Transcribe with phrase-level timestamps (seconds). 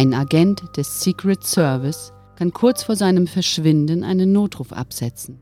[0.00, 5.38] Ein Agent des Secret Service kann kurz vor seinem Verschwinden einen Notruf absetzen.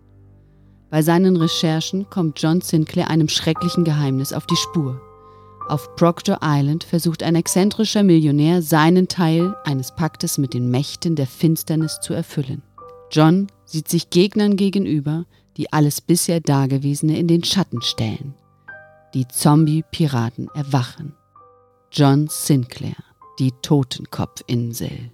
[0.90, 5.00] Bei seinen Recherchen kommt John Sinclair einem schrecklichen Geheimnis auf die Spur.
[5.68, 11.28] Auf Proctor Island versucht ein exzentrischer Millionär seinen Teil eines Paktes mit den Mächten der
[11.28, 12.62] Finsternis zu erfüllen.
[13.12, 15.24] John sieht sich Gegnern gegenüber,
[15.56, 18.34] die alles bisher Dagewesene in den Schatten stellen.
[19.14, 21.14] Die Zombie-Piraten erwachen.
[21.92, 22.96] John Sinclair,
[23.38, 25.10] die Totenkopfinsel.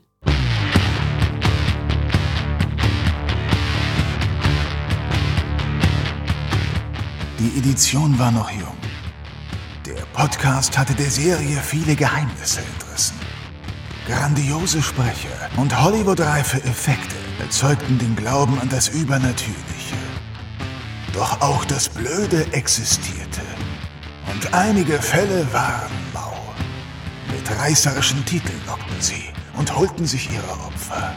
[7.38, 8.76] Die Edition war noch jung.
[9.84, 13.16] Der Podcast hatte der Serie viele Geheimnisse entrissen.
[14.06, 19.96] Grandiose Sprecher und Hollywood-reife Effekte erzeugten den Glauben an das Übernatürliche.
[21.12, 23.42] Doch auch das Blöde existierte.
[24.32, 26.03] Und einige Fälle waren.
[27.34, 29.24] Mit reißerischen Titeln lockten sie
[29.58, 31.16] und holten sich ihre Opfer.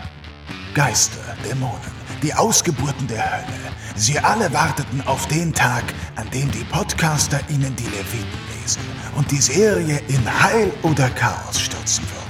[0.74, 1.92] Geister, Dämonen,
[2.24, 3.72] die Ausgeburten der Hölle.
[3.96, 5.84] Sie alle warteten auf den Tag,
[6.16, 8.82] an dem die Podcaster ihnen die Leviten lesen
[9.16, 12.28] und die Serie in Heil oder Chaos stürzen würden.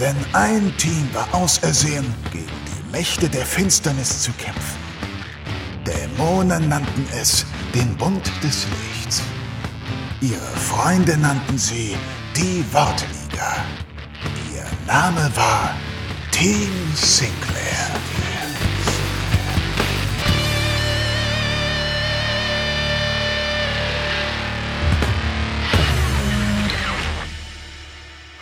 [0.00, 4.78] Denn ein Team war ausersehen, gegen die Mächte der Finsternis zu kämpfen.
[5.86, 9.22] Dämonen nannten es den Bund des Lichts.
[10.20, 11.94] Ihre Freunde nannten sie
[12.36, 13.54] die Wortliga.
[14.52, 15.76] Ihr Name war
[16.32, 17.54] Team Sinclair.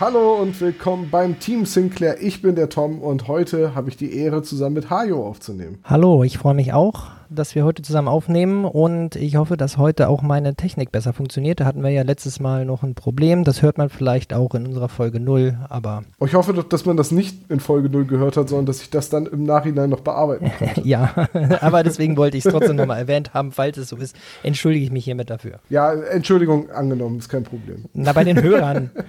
[0.01, 2.23] Hallo und willkommen beim Team Sinclair.
[2.23, 5.77] Ich bin der Tom und heute habe ich die Ehre, zusammen mit Hajo aufzunehmen.
[5.85, 10.09] Hallo, ich freue mich auch, dass wir heute zusammen aufnehmen und ich hoffe, dass heute
[10.09, 11.61] auch meine Technik besser funktioniert.
[11.61, 13.45] Da hatten wir ja letztes Mal noch ein Problem.
[13.45, 16.05] Das hört man vielleicht auch in unserer Folge 0, aber.
[16.25, 19.09] Ich hoffe, dass man das nicht in Folge 0 gehört hat, sondern dass ich das
[19.09, 20.85] dann im Nachhinein noch bearbeiten kann.
[20.85, 21.29] ja,
[21.61, 23.53] aber deswegen wollte ich es trotzdem nochmal erwähnt haben.
[23.53, 25.59] Falls es so ist, entschuldige ich mich hiermit dafür.
[25.69, 27.85] Ja, Entschuldigung angenommen, ist kein Problem.
[27.95, 28.91] Na, bei den Hörern.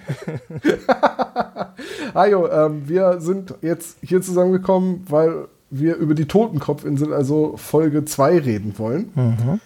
[2.14, 8.40] Ajo, ähm, wir sind jetzt hier zusammengekommen, weil wir über die Totenkopfinsel, also Folge 2,
[8.40, 9.12] reden wollen.
[9.16, 9.60] Mhm.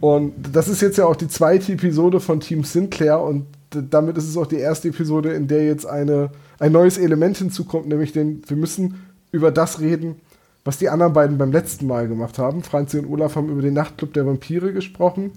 [0.00, 4.28] Und das ist jetzt ja auch die zweite Episode von Team Sinclair und damit ist
[4.28, 8.42] es auch die erste Episode, in der jetzt eine, ein neues Element hinzukommt, nämlich den,
[8.46, 10.16] wir müssen über das reden,
[10.64, 12.62] was die anderen beiden beim letzten Mal gemacht haben.
[12.62, 15.32] Franzi und Olaf haben über den Nachtclub der Vampire gesprochen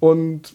[0.00, 0.54] und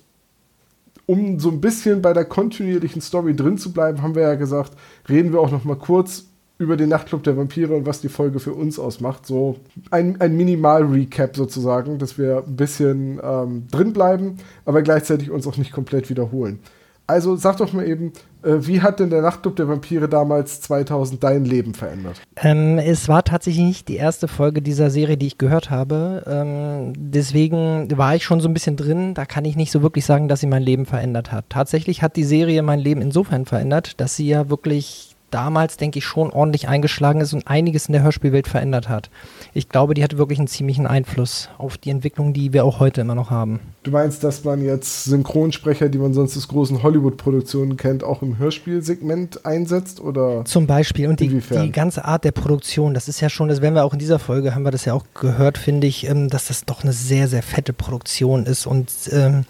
[1.06, 4.74] um so ein bisschen bei der kontinuierlichen Story drin zu bleiben, haben wir ja gesagt,
[5.10, 6.26] reden wir auch noch mal kurz
[6.62, 9.26] über den Nachtclub der Vampire und was die Folge für uns ausmacht.
[9.26, 9.58] So
[9.90, 15.58] ein, ein Minimal-Recap sozusagen, dass wir ein bisschen ähm, drin bleiben, aber gleichzeitig uns auch
[15.58, 16.60] nicht komplett wiederholen.
[17.08, 21.22] Also sag doch mal eben, äh, wie hat denn der Nachtclub der Vampire damals 2000
[21.22, 22.22] dein Leben verändert?
[22.38, 26.24] Ähm, es war tatsächlich nicht die erste Folge dieser Serie, die ich gehört habe.
[26.26, 29.14] Ähm, deswegen war ich schon so ein bisschen drin.
[29.14, 31.46] Da kann ich nicht so wirklich sagen, dass sie mein Leben verändert hat.
[31.50, 36.06] Tatsächlich hat die Serie mein Leben insofern verändert, dass sie ja wirklich damals, denke ich,
[36.06, 39.10] schon ordentlich eingeschlagen ist und einiges in der Hörspielwelt verändert hat.
[39.54, 43.02] Ich glaube, die hatte wirklich einen ziemlichen Einfluss auf die Entwicklung, die wir auch heute
[43.02, 43.60] immer noch haben.
[43.84, 48.38] Du meinst, dass man jetzt Synchronsprecher, die man sonst aus großen Hollywood-Produktionen kennt, auch im
[48.38, 50.00] Hörspielsegment einsetzt?
[50.00, 51.08] Oder Zum Beispiel.
[51.08, 53.94] Und die, die, ganze Art der Produktion, das ist ja schon, das werden wir auch
[53.94, 56.84] in dieser Folge, haben wir das ja auch gehört, finde ich, ähm, dass das doch
[56.84, 59.46] eine sehr, sehr fette Produktion ist und ähm,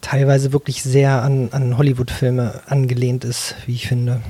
[0.00, 4.20] teilweise wirklich sehr an, an Hollywood-Filme angelehnt ist, wie ich finde.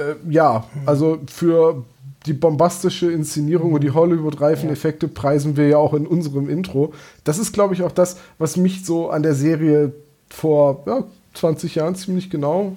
[0.00, 1.84] Äh, ja, also für
[2.26, 4.72] die bombastische Inszenierung und die Hollywood-reifen ja.
[4.72, 6.92] Effekte preisen wir ja auch in unserem Intro.
[7.24, 9.92] Das ist, glaube ich, auch das, was mich so an der Serie
[10.28, 11.04] vor ja,
[11.34, 12.76] 20 Jahren ziemlich genau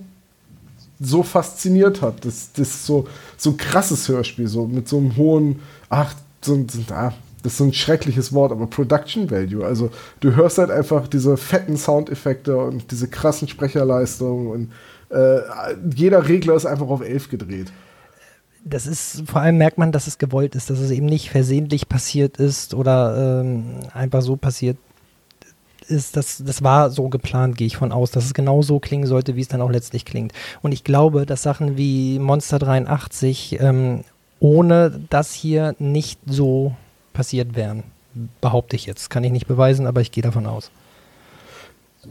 [0.99, 2.23] so fasziniert hat.
[2.25, 5.59] Das, das so, so krasses Hörspiel, so mit so einem hohen,
[5.89, 9.65] ach, so, so, ah, das ist so ein schreckliches Wort, aber Production Value.
[9.65, 9.89] Also
[10.21, 14.71] du hörst halt einfach diese fetten Soundeffekte und diese krassen Sprecherleistungen und
[15.13, 15.41] äh,
[15.93, 17.71] jeder Regler ist einfach auf 11 gedreht.
[18.65, 21.89] Das ist, vor allem merkt man, dass es gewollt ist, dass es eben nicht versehentlich
[21.89, 24.77] passiert ist oder ähm, einfach so passiert
[25.87, 29.05] ist, das, das war so geplant, gehe ich von aus, dass es genau so klingen
[29.05, 30.31] sollte, wie es dann auch letztlich klingt.
[30.61, 34.05] Und ich glaube, dass Sachen wie Monster 83 ähm,
[34.39, 36.73] ohne das hier nicht so
[37.11, 37.83] passiert wären.
[38.39, 39.09] Behaupte ich jetzt.
[39.09, 40.71] Kann ich nicht beweisen, aber ich gehe davon aus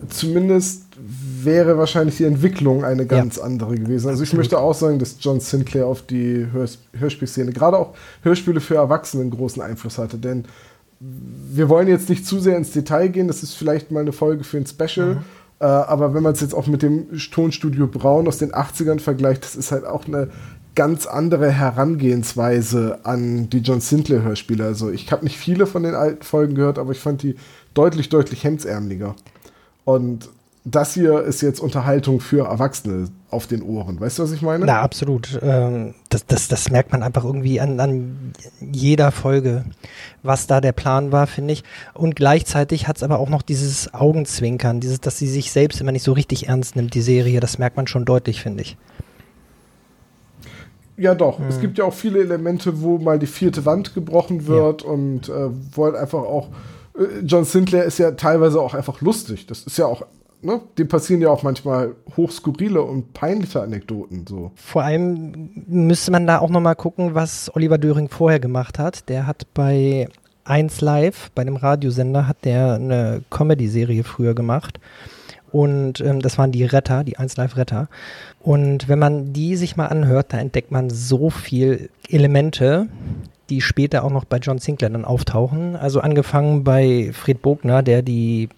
[0.09, 3.43] zumindest wäre wahrscheinlich die Entwicklung eine ganz ja.
[3.43, 4.09] andere gewesen.
[4.09, 8.61] Also ich möchte auch sagen, dass John Sinclair auf die Hörs Hörspielszene, gerade auch Hörspiele
[8.61, 10.19] für Erwachsene, einen großen Einfluss hatte.
[10.19, 10.45] Denn
[11.01, 14.45] wir wollen jetzt nicht zu sehr ins Detail gehen, das ist vielleicht mal eine Folge
[14.45, 15.17] für ein Special.
[15.17, 15.21] Mhm.
[15.59, 19.45] Äh, aber wenn man es jetzt auch mit dem Tonstudio Braun aus den 80ern vergleicht,
[19.45, 20.29] das ist halt auch eine
[20.75, 24.65] ganz andere Herangehensweise an die John Sinclair Hörspiele.
[24.65, 27.35] Also ich habe nicht viele von den alten Folgen gehört, aber ich fand die
[27.75, 29.17] deutlich, deutlich hemdsärmeliger.
[29.85, 30.31] Und
[30.65, 33.99] das hier ist jetzt Unterhaltung für Erwachsene auf den Ohren.
[33.99, 34.65] Weißt du, was ich meine?
[34.65, 35.39] Na, absolut.
[35.43, 39.65] Ähm, das, das, das merkt man einfach irgendwie an, an jeder Folge,
[40.23, 41.65] was da der Plan war, finde ich.
[41.95, 45.91] Und gleichzeitig hat es aber auch noch dieses Augenzwinkern, dieses, dass sie sich selbst immer
[45.91, 47.41] nicht so richtig ernst nimmt, die Serie.
[47.41, 48.77] Das merkt man schon deutlich, finde ich.
[50.97, 51.41] Ja, doch.
[51.41, 51.49] Hm.
[51.49, 54.89] Es gibt ja auch viele Elemente, wo mal die vierte Wand gebrochen wird ja.
[54.89, 56.51] und äh, wo halt einfach auch.
[56.97, 59.47] Äh, John Sinclair ist ja teilweise auch einfach lustig.
[59.47, 60.05] Das ist ja auch
[60.43, 64.27] ne, dem passieren ja auch manchmal hochskurrile und peinliche Anekdoten.
[64.29, 64.51] So.
[64.55, 69.09] Vor allem müsste man da auch nochmal gucken, was Oliver Döring vorher gemacht hat.
[69.09, 70.09] Der hat bei
[70.45, 74.81] 1 Live, bei dem Radiosender, hat der eine Comedy-Serie früher gemacht.
[75.53, 77.89] Und ähm, das waren die Retter, die 1 Live Retter.
[78.41, 82.89] Und wenn man die sich mal anhört, da entdeckt man so viel Elemente,
[83.51, 85.77] die später auch noch bei John Sinclair dann auftauchen.
[85.77, 88.49] Also angefangen bei Fred Bogner, der die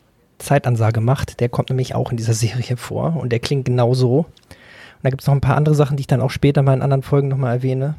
[0.44, 1.40] Zeitansage macht.
[1.40, 4.18] Der kommt nämlich auch in dieser Serie vor und der klingt genauso.
[4.18, 6.74] Und da gibt es noch ein paar andere Sachen, die ich dann auch später mal
[6.74, 7.94] in anderen Folgen nochmal erwähne.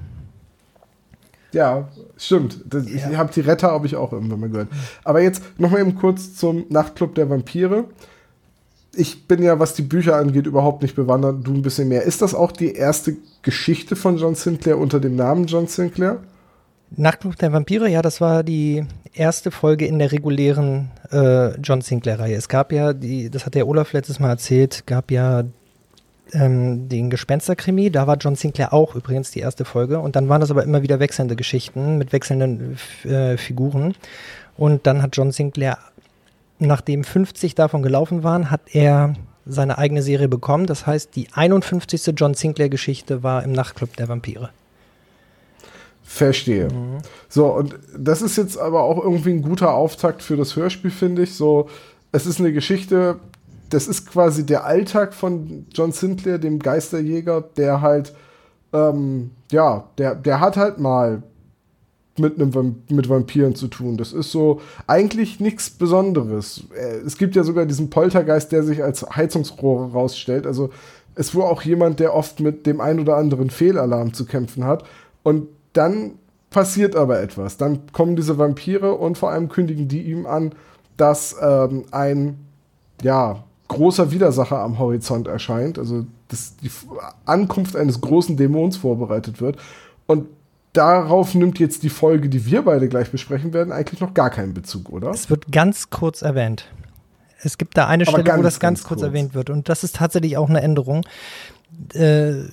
[1.51, 1.87] Ja,
[2.17, 2.59] stimmt.
[2.65, 3.09] Das, ja.
[3.11, 4.67] Ich habe die Retter, habe ich auch irgendwann mal gehört.
[5.03, 7.85] Aber jetzt nochmal eben kurz zum Nachtclub der Vampire.
[8.93, 11.47] Ich bin ja, was die Bücher angeht, überhaupt nicht bewandert.
[11.47, 12.03] Du ein bisschen mehr.
[12.03, 16.19] Ist das auch die erste Geschichte von John Sinclair unter dem Namen John Sinclair?
[16.97, 22.35] Nachtclub der Vampire, ja, das war die erste Folge in der regulären äh, John Sinclair-Reihe.
[22.35, 25.43] Es gab ja, die, das hat der Olaf letztes Mal erzählt, gab ja
[26.33, 29.99] ähm, den Gespensterkrimi, da war John Sinclair auch übrigens die erste Folge.
[29.99, 33.95] Und dann waren das aber immer wieder wechselnde Geschichten mit wechselnden äh, Figuren.
[34.57, 35.77] Und dann hat John Sinclair,
[36.59, 39.15] nachdem 50 davon gelaufen waren, hat er
[39.45, 40.65] seine eigene Serie bekommen.
[40.65, 42.13] Das heißt, die 51.
[42.15, 44.49] John Sinclair-Geschichte war im Nachtclub der Vampire.
[46.07, 46.69] Verstehe.
[46.69, 46.99] Mhm.
[47.27, 51.23] So, und das ist jetzt aber auch irgendwie ein guter Auftakt für das Hörspiel, finde
[51.23, 51.33] ich.
[51.33, 51.67] So,
[52.11, 53.19] es ist eine Geschichte,
[53.71, 58.13] das ist quasi der Alltag von John Sinclair, dem Geisterjäger, der halt,
[58.71, 61.23] ähm, ja, der, der hat halt mal
[62.17, 63.97] mit, einem, mit Vampiren zu tun.
[63.97, 66.65] Das ist so eigentlich nichts Besonderes.
[66.73, 70.45] Äh, es gibt ja sogar diesen Poltergeist, der sich als Heizungsrohre rausstellt.
[70.45, 70.69] Also
[71.15, 74.85] es war auch jemand, der oft mit dem ein oder anderen Fehlalarm zu kämpfen hat.
[75.23, 76.13] Und dann
[76.49, 77.57] passiert aber etwas.
[77.57, 80.53] Dann kommen diese Vampire und vor allem kündigen die ihm an,
[80.97, 82.39] dass ähm, ein
[83.01, 86.71] ja, großer Widersacher am Horizont erscheint, also dass die
[87.25, 89.57] Ankunft eines großen Dämons vorbereitet wird.
[90.07, 90.27] Und
[90.73, 94.53] darauf nimmt jetzt die Folge, die wir beide gleich besprechen werden, eigentlich noch gar keinen
[94.53, 95.11] Bezug, oder?
[95.11, 96.67] Es wird ganz kurz erwähnt.
[97.41, 99.49] Es gibt da eine Aber Stelle, ganz, wo das ganz, ganz kurz, kurz erwähnt wird.
[99.49, 101.05] Und das ist tatsächlich auch eine Änderung.
[101.93, 102.45] Äh,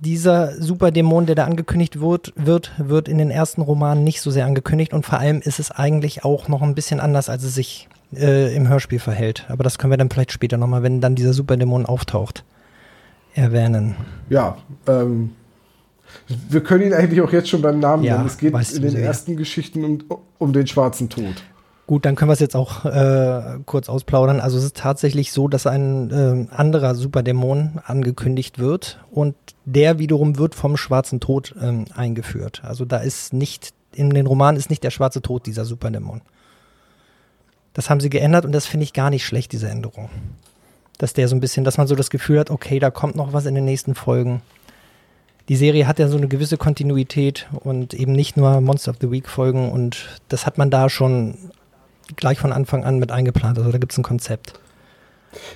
[0.00, 4.46] dieser Superdämon, der da angekündigt wird, wird, wird in den ersten Romanen nicht so sehr
[4.46, 7.88] angekündigt und vor allem ist es eigentlich auch noch ein bisschen anders, als es sich
[8.14, 9.46] äh, im Hörspiel verhält.
[9.48, 12.44] Aber das können wir dann vielleicht später nochmal, wenn dann dieser Superdämon auftaucht,
[13.34, 13.96] erwähnen.
[14.28, 15.30] Ja, ähm,
[16.48, 18.26] wir können ihn eigentlich auch jetzt schon beim Namen ja, nennen.
[18.26, 19.98] Es geht in den ersten Geschichten um,
[20.38, 21.34] um den schwarzen Tod.
[21.88, 24.40] Gut, dann können wir es jetzt auch äh, kurz ausplaudern.
[24.40, 30.36] Also es ist tatsächlich so, dass ein äh, anderer Superdämon angekündigt wird und der wiederum
[30.36, 32.60] wird vom schwarzen Tod ähm, eingeführt.
[32.62, 36.20] Also da ist nicht, in den Romanen ist nicht der schwarze Tod dieser Superdämon.
[37.72, 40.10] Das haben sie geändert und das finde ich gar nicht schlecht, diese Änderung.
[40.98, 43.32] Dass der so ein bisschen, dass man so das Gefühl hat, okay, da kommt noch
[43.32, 44.42] was in den nächsten Folgen.
[45.48, 49.10] Die Serie hat ja so eine gewisse Kontinuität und eben nicht nur Monster of the
[49.10, 51.38] Week Folgen und das hat man da schon
[52.16, 53.58] gleich von Anfang an mit eingeplant.
[53.58, 54.58] Also da gibt es ein Konzept.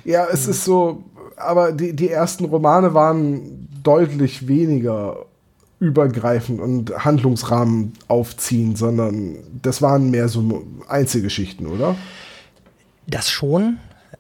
[0.05, 1.05] Ja, es ist so,
[1.37, 5.27] aber die, die ersten Romane waren deutlich weniger
[5.81, 11.97] übergreifend und Handlungsrahmen aufziehen, sondern das waren mehr so Einzelgeschichten, oder?
[13.07, 13.79] Das schon.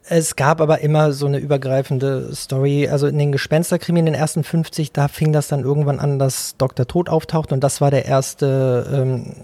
[0.08, 2.88] Es gab aber immer so eine übergreifende Story.
[2.88, 6.56] Also in den Gespensterkrimi in den ersten 50, da fing das dann irgendwann an, dass
[6.58, 6.88] Dr.
[6.88, 9.34] Tod auftaucht und das war der erste ähm,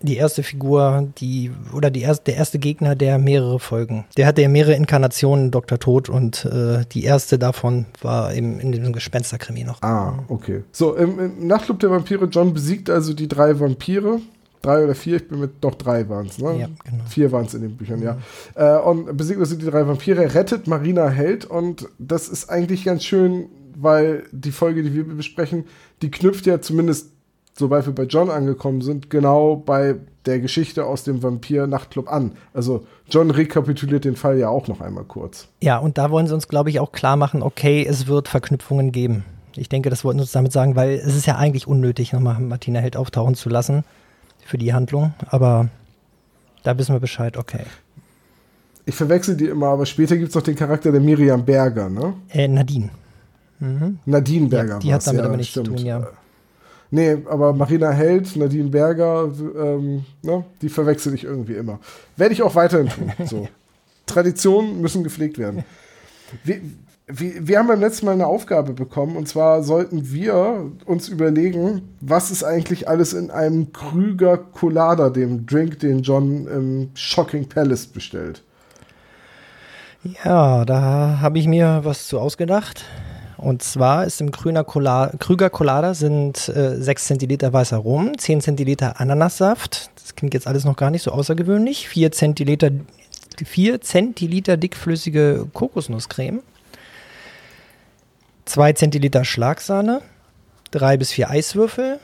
[0.00, 4.04] die erste Figur, die oder die erste, der erste Gegner, der mehrere Folgen.
[4.16, 5.78] Der hatte ja mehrere Inkarnationen, Dr.
[5.78, 9.82] Tod, und äh, die erste davon war eben in dem Gespensterkrimi noch.
[9.82, 10.62] Ah, okay.
[10.72, 14.20] So, im, im Nachtclub der Vampire, John besiegt also die drei Vampire.
[14.60, 16.58] Drei oder vier, ich bin mit, doch drei waren es, ne?
[16.58, 17.04] Ja, genau.
[17.08, 18.04] Vier waren es in den Büchern, mhm.
[18.04, 18.18] ja.
[18.56, 23.04] Äh, und besiegt also die drei Vampire, rettet Marina Held und das ist eigentlich ganz
[23.04, 25.64] schön, weil die Folge, die wir besprechen,
[26.02, 27.12] die knüpft ja zumindest
[27.58, 29.96] sobald wir bei John angekommen sind, genau bei
[30.26, 32.32] der Geschichte aus dem Vampir-Nachtclub an.
[32.52, 35.48] Also John rekapituliert den Fall ja auch noch einmal kurz.
[35.60, 38.92] Ja, und da wollen sie uns, glaube ich, auch klar machen, okay, es wird Verknüpfungen
[38.92, 39.24] geben.
[39.56, 42.38] Ich denke, das wollten sie uns damit sagen, weil es ist ja eigentlich unnötig, nochmal
[42.40, 43.84] Martina Held auftauchen zu lassen
[44.44, 45.14] für die Handlung.
[45.26, 45.68] Aber
[46.62, 47.64] da wissen wir Bescheid, okay.
[48.84, 52.14] Ich verwechsel die immer, aber später gibt es noch den Charakter der Miriam Berger, ne?
[52.30, 52.90] Äh, Nadine.
[53.58, 53.98] Mhm.
[54.06, 54.74] Nadine Berger.
[54.74, 56.06] Ja, die hat damit ja, aber nichts zu tun, ja.
[56.90, 61.80] Nee, aber Marina Held, Nadine Berger, ähm, ne, die verwechsel ich irgendwie immer.
[62.16, 63.12] Werde ich auch weiterhin tun.
[63.26, 63.48] So.
[64.06, 65.64] Traditionen müssen gepflegt werden.
[66.44, 66.60] Wir,
[67.06, 71.82] wir, wir, haben beim letzten Mal eine Aufgabe bekommen und zwar sollten wir uns überlegen,
[72.00, 77.86] was ist eigentlich alles in einem Krüger Colada, dem Drink, den John im Shocking Palace
[77.86, 78.42] bestellt.
[80.24, 82.84] Ja, da habe ich mir was zu ausgedacht.
[83.38, 88.40] Und zwar ist im Krüger Colada, Krüger Colada sind äh, 6 Zentiliter weißer Rum, 10
[88.40, 89.90] Zentiliter Ananassaft.
[89.94, 91.88] Das klingt jetzt alles noch gar nicht so außergewöhnlich.
[91.88, 92.70] 4 Zentiliter,
[93.42, 96.40] 4 Zentiliter dickflüssige Kokosnusscreme.
[98.46, 100.02] 2 Zentiliter Schlagsahne.
[100.72, 102.00] 3 bis 4 Eiswürfel.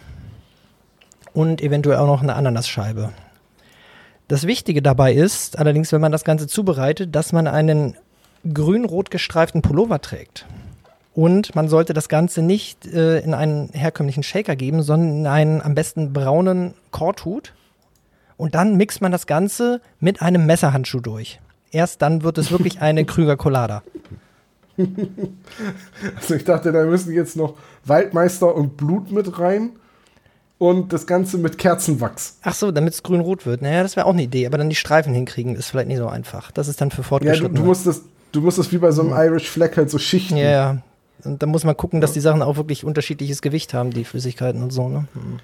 [1.32, 3.12] Und eventuell auch noch eine Ananasscheibe.
[4.28, 7.96] Das Wichtige dabei ist allerdings, wenn man das Ganze zubereitet, dass man einen
[8.52, 10.46] grün-rot gestreiften Pullover trägt.
[11.14, 15.62] Und man sollte das Ganze nicht äh, in einen herkömmlichen Shaker geben, sondern in einen
[15.62, 17.54] am besten braunen Korthut.
[18.36, 21.40] Und dann mixt man das Ganze mit einem Messerhandschuh durch.
[21.70, 23.82] Erst dann wird es wirklich eine Krüger Colada.
[26.16, 27.54] Also ich dachte, da müssen jetzt noch
[27.84, 29.70] Waldmeister und Blut mit rein
[30.58, 32.38] und das Ganze mit Kerzenwachs.
[32.42, 33.62] Ach so, damit es grün-rot wird.
[33.62, 36.08] Naja, das wäre auch eine Idee, aber dann die Streifen hinkriegen ist vielleicht nicht so
[36.08, 36.50] einfach.
[36.50, 37.50] Das ist dann für Fortgeschrittene.
[37.50, 38.02] Ja, du, du, musst das,
[38.32, 40.36] du musst das wie bei so einem Irish Flag halt so schichten.
[40.36, 40.82] Ja, ja.
[41.24, 44.62] Und dann muss man gucken, dass die Sachen auch wirklich unterschiedliches Gewicht haben, die Flüssigkeiten
[44.62, 45.06] und so, ne?
[45.14, 45.38] Hm.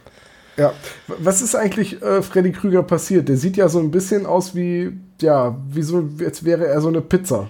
[0.57, 0.73] Ja,
[1.07, 3.29] was ist eigentlich äh, Freddy Krüger passiert?
[3.29, 6.89] Der sieht ja so ein bisschen aus wie, ja, wie so, jetzt wäre er so
[6.89, 7.49] eine Pizza.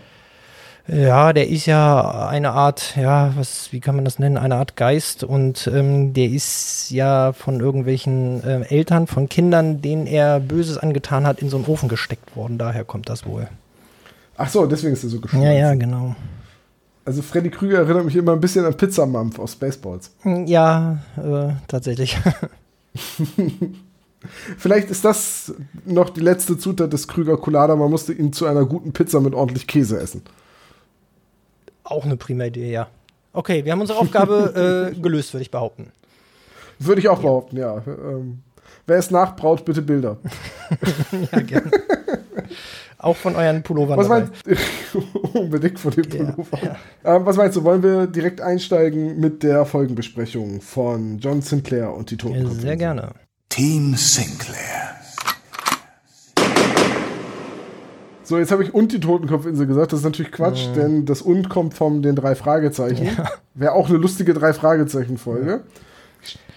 [0.87, 4.37] Ja, der ist ja eine Art, ja, was, wie kann man das nennen?
[4.37, 10.07] Eine Art Geist und ähm, der ist ja von irgendwelchen äh, Eltern, von Kindern, denen
[10.07, 12.59] er Böses angetan hat, in so einen Ofen gesteckt worden.
[12.59, 13.49] Daher kommt das wohl.
[14.37, 15.51] Ach so, deswegen ist er so geschmolzen.
[15.51, 16.17] Ja, ja, genau.
[17.11, 20.13] Also Freddy Krüger erinnert mich immer ein bisschen an Pizzamampf aus Spaceballs.
[20.21, 22.17] Hm, ja, äh, tatsächlich.
[24.57, 25.53] Vielleicht ist das
[25.85, 27.75] noch die letzte Zutat des Krüger Colada.
[27.75, 30.23] Man musste ihn zu einer guten Pizza mit ordentlich Käse essen.
[31.83, 32.87] Auch eine prima Idee, ja.
[33.33, 35.91] Okay, wir haben unsere Aufgabe äh, gelöst, würde ich behaupten.
[36.79, 37.83] Würde ich auch behaupten, ja.
[37.89, 38.45] Ähm,
[38.87, 40.17] wer es nachbraut, bitte Bilder.
[41.33, 41.73] ja, gerne.
[43.03, 43.99] Auch von euren Pullovern.
[43.99, 45.03] Was meinst du?
[45.39, 46.47] Unbedingt von den Pullovern.
[46.63, 47.17] Ja, ja.
[47.17, 47.65] Ähm, was meinst du?
[47.65, 52.61] Wollen wir direkt einsteigen mit der Folgenbesprechung von John Sinclair und die Totenkopf?
[52.61, 53.13] Sehr gerne.
[53.49, 54.97] Team Sinclair.
[58.23, 59.93] So, jetzt habe ich und die Totenkopfinsel gesagt.
[59.93, 60.75] Das ist natürlich Quatsch, mhm.
[60.75, 63.07] denn das und kommt von den drei Fragezeichen.
[63.07, 63.29] Ja.
[63.55, 65.63] Wäre auch eine lustige drei Fragezeichen-Folge.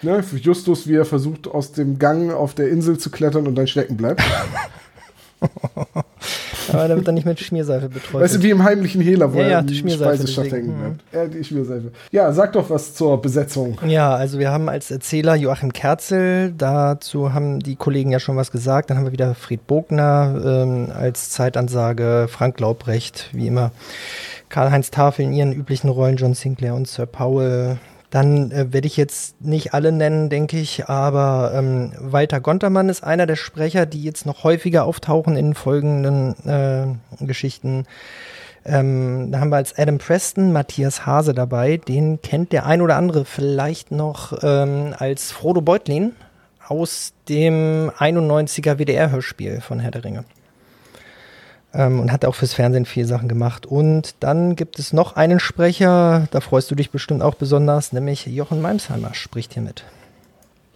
[0.03, 0.17] Ja.
[0.17, 3.67] Ne, Justus, wie er versucht, aus dem Gang auf der Insel zu klettern und dann
[3.67, 4.21] stecken bleibt.
[6.71, 8.21] Aber da wird dann nicht mit Schmierseife betreut.
[8.21, 11.13] Weißt du, wie im heimlichen Hehler, wo ja, ja, er die Speiseschacht hängen bleibt.
[11.13, 11.19] Mhm.
[11.19, 11.91] Ja, die Schmierseife.
[12.11, 13.77] Ja, sag doch was zur Besetzung.
[13.85, 18.51] Ja, also wir haben als Erzähler Joachim Kerzel, dazu haben die Kollegen ja schon was
[18.51, 18.89] gesagt.
[18.89, 23.71] Dann haben wir wieder Fried Bogner ähm, als Zeitansage, Frank Laubrecht, wie immer.
[24.49, 27.77] Karl-Heinz Tafel in ihren üblichen Rollen, John Sinclair und Sir Powell,
[28.13, 33.03] dann äh, werde ich jetzt nicht alle nennen, denke ich, aber ähm, Walter Gontermann ist
[33.03, 37.87] einer der Sprecher, die jetzt noch häufiger auftauchen in folgenden äh, Geschichten.
[38.65, 41.77] Ähm, da haben wir als Adam Preston Matthias Hase dabei.
[41.77, 46.11] Den kennt der ein oder andere vielleicht noch ähm, als Frodo Beutlin
[46.67, 50.23] aus dem 91er WDR-Hörspiel von Herr der Ringe.
[51.73, 53.65] Ähm, und hat auch fürs Fernsehen viele Sachen gemacht.
[53.65, 58.27] Und dann gibt es noch einen Sprecher, da freust du dich bestimmt auch besonders, nämlich
[58.27, 59.83] Jochen Meimsheimer spricht hier mit.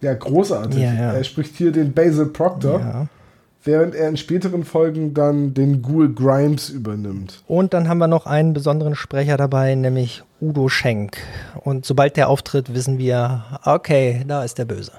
[0.02, 0.80] Ja, großartig.
[0.80, 1.14] Ja, ja.
[1.14, 2.80] Er spricht hier den Basil Proctor.
[2.80, 3.08] Ja.
[3.64, 7.44] Während er in späteren Folgen dann den Ghoul Grimes übernimmt.
[7.48, 11.18] Und dann haben wir noch einen besonderen Sprecher dabei, nämlich Udo Schenk.
[11.64, 14.94] Und sobald der auftritt, wissen wir, okay, da ist der Böse.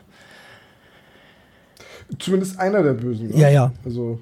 [2.18, 3.28] Zumindest einer der Bösen.
[3.28, 3.38] Ne?
[3.38, 3.72] Ja, ja.
[3.84, 4.18] Also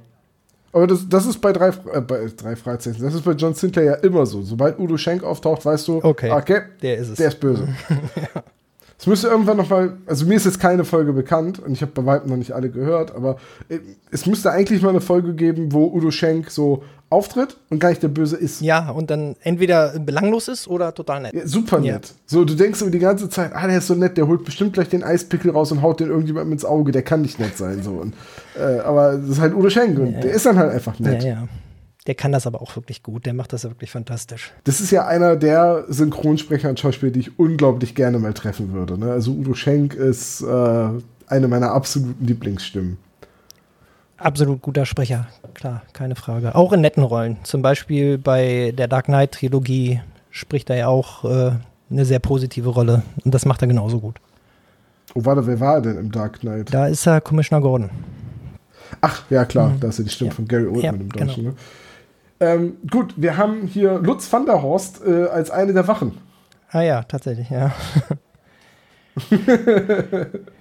[0.77, 3.85] aber das, das ist bei drei, äh, bei drei Fragezeichen, das ist bei John Sinclair
[3.85, 4.43] ja immer so.
[4.43, 7.17] Sobald Udo Schenk auftaucht, weißt du, okay, okay der ist es.
[7.17, 7.67] Der ist böse.
[8.15, 8.43] ja.
[8.99, 11.93] Es müsste irgendwann noch mal, also mir ist jetzt keine Folge bekannt und ich habe
[11.93, 13.39] bei weitem noch nicht alle gehört, aber
[13.71, 13.79] äh,
[14.11, 18.03] es müsste eigentlich mal eine Folge geben, wo Udo Schenk so auftritt und gar nicht
[18.03, 18.61] der Böse ist.
[18.61, 21.35] Ja, und dann entweder belanglos ist oder total nett.
[21.35, 22.07] Ja, super nett.
[22.07, 22.15] Ja.
[22.27, 24.73] So, du denkst über die ganze Zeit, ah, der ist so nett, der holt bestimmt
[24.73, 27.83] gleich den Eispickel raus und haut den irgendjemandem ins Auge, der kann nicht nett sein.
[27.83, 27.93] So.
[27.93, 28.15] Und,
[28.59, 31.23] äh, aber das ist halt Udo Schenk und ja, der ist dann halt einfach nett.
[31.23, 31.49] Ja, ja.
[32.07, 34.53] Der kann das aber auch wirklich gut, der macht das ja wirklich fantastisch.
[34.63, 38.97] Das ist ja einer der Synchronsprecher und Schauspieler, die ich unglaublich gerne mal treffen würde.
[38.97, 39.11] Ne?
[39.11, 40.89] Also Udo Schenk ist äh,
[41.27, 42.99] eine meiner absoluten Lieblingsstimmen.
[44.19, 46.55] Absolut guter Sprecher, klar, keine Frage.
[46.55, 47.37] Auch in netten Rollen.
[47.43, 51.53] Zum Beispiel bei der Dark Knight-Trilogie spricht er ja auch äh,
[51.91, 53.03] eine sehr positive Rolle.
[53.25, 54.17] Und das macht er genauso gut.
[55.15, 56.73] Oh, warte, wer war er denn im Dark Knight?
[56.73, 57.91] Da ist er Commissioner Gordon.
[59.03, 59.81] Ach, ja, klar, mhm.
[59.81, 60.35] da ist ja die Stimme ja.
[60.35, 61.45] von Gary Oldman ja, im Deutschen.
[61.45, 61.51] Genau.
[61.51, 61.57] Ne?
[62.39, 66.19] Ähm, gut, wir haben hier Lutz van der Horst äh, als eine der Wachen.
[66.71, 67.73] Ah ja, tatsächlich, ja.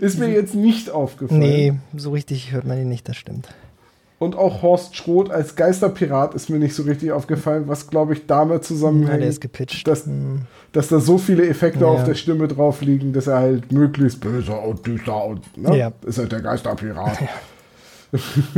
[0.00, 1.40] Ist mir jetzt nicht aufgefallen.
[1.40, 3.48] Nee, so richtig hört man ihn nicht, das stimmt.
[4.18, 8.26] Und auch Horst Schroth als Geisterpirat ist mir nicht so richtig aufgefallen, was glaube ich
[8.26, 9.10] damit zusammenhängt.
[9.10, 9.86] Ja, der ist gepitcht.
[9.88, 10.42] Dass, hm.
[10.70, 11.86] dass da so viele Effekte ja.
[11.86, 15.76] auf der Stimme drauf liegen, dass er halt möglichst böse und düster und ne?
[15.76, 15.92] ja.
[16.06, 17.18] ist halt der Geisterpirat.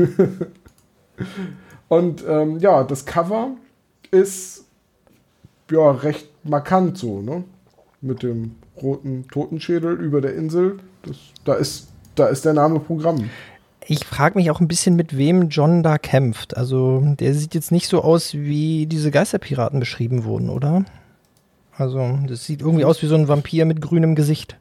[1.88, 3.52] Und ähm, ja, das Cover
[4.10, 4.64] ist
[5.70, 7.44] ja recht markant so, ne?
[8.00, 10.78] Mit dem roten Totenschädel über der Insel.
[11.04, 13.30] Das, da, ist, da ist der Name Programm.
[13.86, 16.56] Ich frage mich auch ein bisschen, mit wem John da kämpft.
[16.56, 20.84] Also, der sieht jetzt nicht so aus, wie diese Geisterpiraten beschrieben wurden, oder?
[21.76, 24.56] Also, das sieht irgendwie aus wie so ein Vampir mit grünem Gesicht.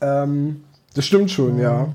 [0.00, 1.60] Ähm, das stimmt schon, mhm.
[1.60, 1.94] ja.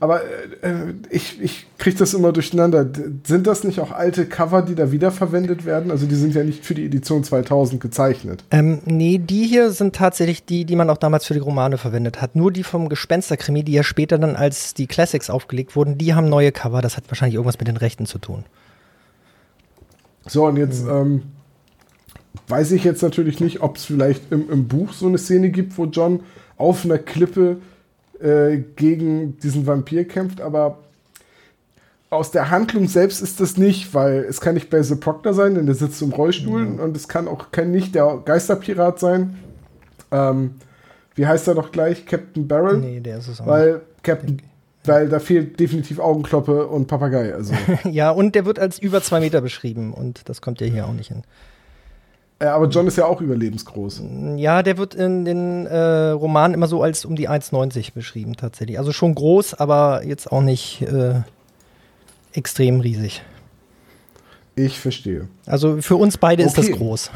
[0.00, 2.88] Aber äh, äh, ich, ich kriege das immer durcheinander.
[3.24, 5.90] Sind das nicht auch alte Cover, die da wiederverwendet werden?
[5.90, 8.44] Also die sind ja nicht für die Edition 2000 gezeichnet.
[8.50, 12.20] Ähm, nee, die hier sind tatsächlich die, die man auch damals für die Romane verwendet
[12.20, 12.36] hat.
[12.36, 16.28] Nur die vom Gespensterkrimi, die ja später dann als die Classics aufgelegt wurden, die haben
[16.28, 16.82] neue Cover.
[16.82, 18.44] Das hat wahrscheinlich irgendwas mit den Rechten zu tun.
[20.26, 20.90] So, und jetzt mhm.
[20.90, 21.22] ähm,
[22.48, 25.76] weiß ich jetzt natürlich nicht, ob es vielleicht im, im Buch so eine Szene gibt,
[25.78, 26.20] wo John
[26.56, 27.58] auf einer Klippe
[28.22, 30.78] äh, gegen diesen Vampir kämpft, aber
[32.10, 35.64] aus der Handlung selbst ist das nicht, weil es kann nicht Basil Proctor sein, denn
[35.66, 36.80] der sitzt im Rollstuhl mhm.
[36.80, 39.38] und es kann auch kann nicht der Geisterpirat sein.
[40.10, 40.56] Ähm,
[41.14, 42.04] wie heißt er doch gleich?
[42.04, 42.78] Captain Barrel?
[42.78, 44.04] Nee, der ist es auch Weil nicht.
[44.04, 44.42] Captain,
[44.84, 47.34] weil da fehlt definitiv Augenkloppe und Papagei.
[47.34, 47.54] Also.
[47.88, 50.92] ja, und der wird als über zwei Meter beschrieben und das kommt ja hier auch
[50.92, 51.22] nicht hin.
[52.42, 54.02] Ja, aber John ist ja auch überlebensgroß.
[54.36, 58.80] Ja, der wird in den äh, Romanen immer so als um die 1,90 beschrieben, tatsächlich.
[58.80, 61.20] Also schon groß, aber jetzt auch nicht äh,
[62.32, 63.22] extrem riesig.
[64.56, 65.28] Ich verstehe.
[65.46, 66.48] Also für uns beide okay.
[66.48, 67.10] ist das groß.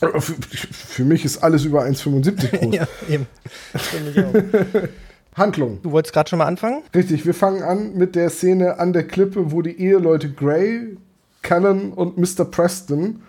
[0.00, 2.74] Für, für, mich ist alles über 1,75 groß.
[2.74, 3.26] ja, eben.
[5.36, 5.80] Handlung.
[5.82, 6.82] Du wolltest gerade schon mal anfangen?
[6.94, 10.96] Richtig, wir fangen an mit der Szene an der Klippe, wo die Eheleute Gray,
[11.42, 12.44] Cannon und Mr.
[12.44, 13.22] Preston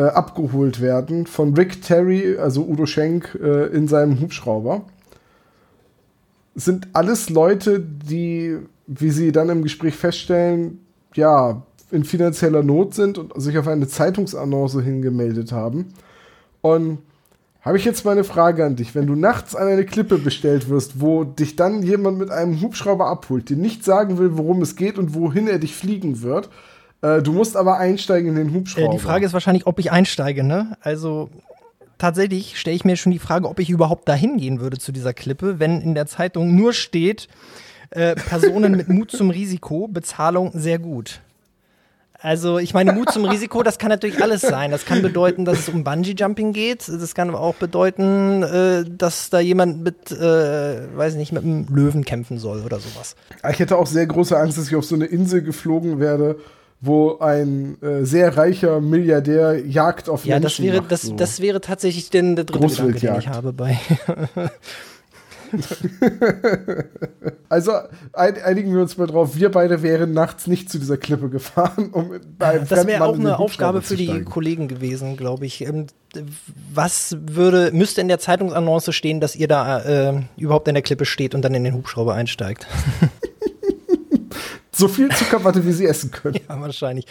[0.00, 4.80] äh, abgeholt werden von Rick Terry, also Udo Schenk, äh, in seinem Hubschrauber.
[6.54, 10.80] Sind alles Leute, die, wie sie dann im Gespräch feststellen,
[11.14, 15.92] ja, in finanzieller Not sind und sich auf eine Zeitungsannonce hingemeldet haben.
[16.62, 17.00] Und
[17.60, 18.94] habe ich jetzt mal eine Frage an dich.
[18.94, 23.06] Wenn du nachts an eine Klippe bestellt wirst, wo dich dann jemand mit einem Hubschrauber
[23.06, 26.48] abholt, dir nicht sagen will, worum es geht und wohin er dich fliegen wird,
[27.02, 28.88] äh, du musst aber einsteigen in den Hubschrauber.
[28.88, 30.76] Äh, die Frage ist wahrscheinlich, ob ich einsteige, ne?
[30.80, 31.30] Also
[31.98, 35.14] tatsächlich stelle ich mir schon die Frage, ob ich überhaupt dahin gehen würde zu dieser
[35.14, 37.28] Klippe, wenn in der Zeitung nur steht,
[37.90, 41.20] äh, Personen mit Mut zum Risiko, Bezahlung sehr gut.
[42.22, 44.70] Also, ich meine, Mut zum Risiko, das kann natürlich alles sein.
[44.70, 46.86] Das kann bedeuten, dass es um Bungee-Jumping geht.
[46.86, 51.66] Das kann aber auch bedeuten, äh, dass da jemand mit, äh, weiß nicht, mit einem
[51.70, 53.16] Löwen kämpfen soll oder sowas.
[53.50, 56.36] Ich hätte auch sehr große Angst, dass ich auf so eine Insel geflogen werde
[56.80, 61.02] wo ein äh, sehr reicher Milliardär Jagd auf ja, Menschen Ja, das wäre, macht, das,
[61.02, 61.16] so.
[61.16, 63.78] das wäre tatsächlich den, der dritte Gedanke, den ich habe bei.
[67.48, 67.72] also
[68.12, 72.12] einigen wir uns mal drauf, wir beide wären nachts nicht zu dieser Klippe gefahren, um
[72.38, 75.62] beim Das wäre auch eine Aufgabe für die Kollegen gewesen, glaube ich.
[75.62, 75.88] Ähm,
[76.72, 81.04] was würde, müsste in der Zeitungsannonce stehen, dass ihr da äh, überhaupt in der Klippe
[81.04, 82.66] steht und dann in den Hubschrauber einsteigt?
[84.80, 86.40] so viel Zuckerwatte, wie sie essen können.
[86.48, 87.06] Ja, wahrscheinlich.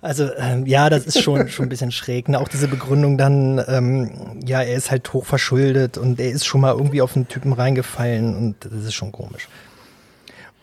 [0.00, 2.28] Also ähm, ja, das ist schon, schon ein bisschen schräg.
[2.28, 2.38] Ne?
[2.38, 6.60] Auch diese Begründung dann, ähm, ja, er ist halt hoch verschuldet und er ist schon
[6.60, 9.48] mal irgendwie auf einen Typen reingefallen und das ist schon komisch.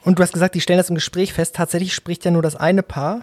[0.03, 1.55] Und du hast gesagt, die stellen das im Gespräch fest.
[1.55, 3.21] Tatsächlich spricht ja nur das eine Paar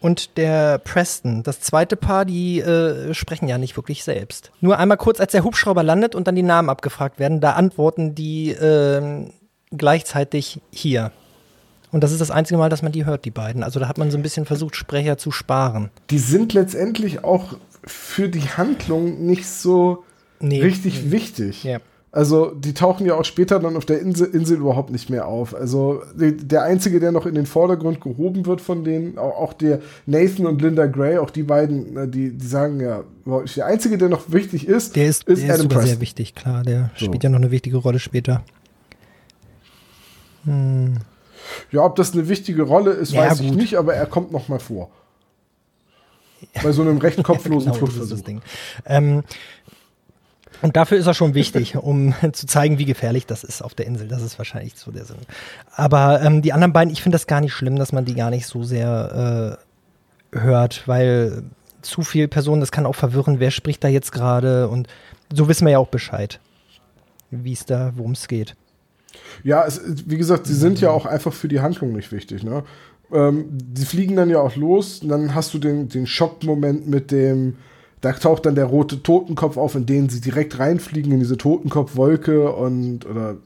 [0.00, 1.42] und der Preston.
[1.42, 4.52] Das zweite Paar, die äh, sprechen ja nicht wirklich selbst.
[4.60, 8.14] Nur einmal kurz, als der Hubschrauber landet und dann die Namen abgefragt werden, da antworten
[8.14, 9.26] die äh,
[9.76, 11.10] gleichzeitig hier.
[11.94, 13.62] Und das ist das einzige Mal, dass man die hört, die beiden.
[13.62, 15.90] Also da hat man so ein bisschen versucht, Sprecher zu sparen.
[16.10, 17.54] Die sind letztendlich auch
[17.84, 20.02] für die Handlung nicht so
[20.40, 20.60] Nee.
[20.60, 21.62] richtig wichtig.
[21.62, 21.78] Ja.
[22.10, 25.54] Also die tauchen ja auch später dann auf der Insel, Insel überhaupt nicht mehr auf.
[25.54, 29.52] Also die, der einzige, der noch in den Vordergrund gehoben wird von denen, auch, auch
[29.52, 33.04] der Nathan und Linda Gray, auch die beiden, äh, die, die sagen ja,
[33.56, 36.34] der einzige, der noch wichtig ist, Der ist, ist der ist Adam sogar sehr wichtig,
[36.34, 36.64] klar.
[36.64, 37.04] Der So.
[37.06, 38.42] spielt ja noch eine wichtige Rolle später.
[40.44, 40.94] Hm.
[41.70, 43.56] Ja, ob das eine wichtige Rolle ist, Ja, weiß ich gut.
[43.56, 44.90] nicht, aber er kommt noch mal vor.
[46.62, 48.40] Bei so einem recht kopflosen Genau, Fluchtversuch.
[48.84, 49.22] Ähm,
[50.62, 53.86] und dafür ist er schon wichtig, um zu zeigen, wie gefährlich das ist auf der
[53.86, 54.08] Insel.
[54.08, 55.18] Das ist wahrscheinlich so der Sinn.
[55.74, 58.30] Aber ähm, die anderen beiden, ich finde das gar nicht schlimm, dass man die gar
[58.30, 59.58] nicht so sehr
[60.32, 61.44] äh, hört, weil
[61.82, 64.88] zu viel Personen, das kann auch verwirren, wer spricht da jetzt gerade und
[65.32, 66.40] so wissen wir ja auch Bescheid,
[67.30, 68.56] wie es da, worum es geht.
[69.42, 72.42] Ja, es, wie gesagt, sie sind ja auch einfach für die Handlung nicht wichtig.
[72.42, 72.62] Ne?
[73.12, 77.56] Ähm, die fliegen dann ja auch los, dann hast du den, den Schockmoment mit dem,
[78.00, 82.52] da taucht dann der rote Totenkopf auf, in den sie direkt reinfliegen in diese Totenkopfwolke
[82.52, 83.36] und oder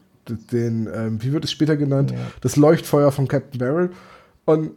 [0.51, 2.17] den, ähm, wie wird es später genannt, Ja.
[2.41, 3.89] das Leuchtfeuer von Captain Barrel.
[4.45, 4.71] Und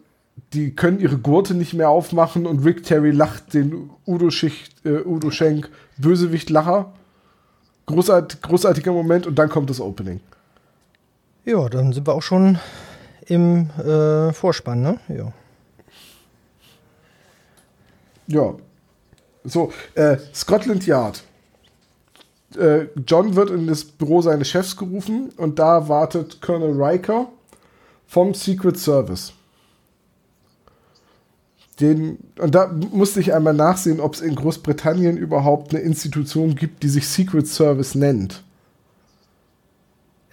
[0.55, 5.03] die können ihre Gurte nicht mehr aufmachen und Rick Terry lacht den Udo, Schicht, äh,
[5.05, 6.93] Udo Schenk Bösewicht-Lacher.
[7.87, 10.21] Großart, großartiger Moment und dann kommt das Opening.
[11.45, 12.59] Ja, dann sind wir auch schon
[13.27, 15.01] im äh, Vorspann, ne?
[15.09, 15.33] Ja.
[18.29, 18.55] Ja.
[19.45, 21.25] So, äh, Scotland Yard.
[22.57, 27.29] Äh, John wird in das Büro seines Chefs gerufen und da wartet Colonel Riker
[28.07, 29.33] vom Secret Service.
[31.81, 36.83] Den, und da musste ich einmal nachsehen, ob es in Großbritannien überhaupt eine Institution gibt,
[36.85, 38.45] die sich Secret Service nennt.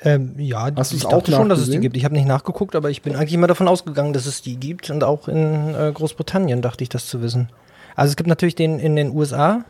[0.01, 1.97] Ähm, ja, Hast ich dachte auch schon, dass es die gibt.
[1.97, 4.89] Ich habe nicht nachgeguckt, aber ich bin eigentlich immer davon ausgegangen, dass es die gibt.
[4.89, 7.49] Und auch in äh, Großbritannien dachte ich das zu wissen.
[7.95, 9.65] Also es gibt natürlich den in den USA,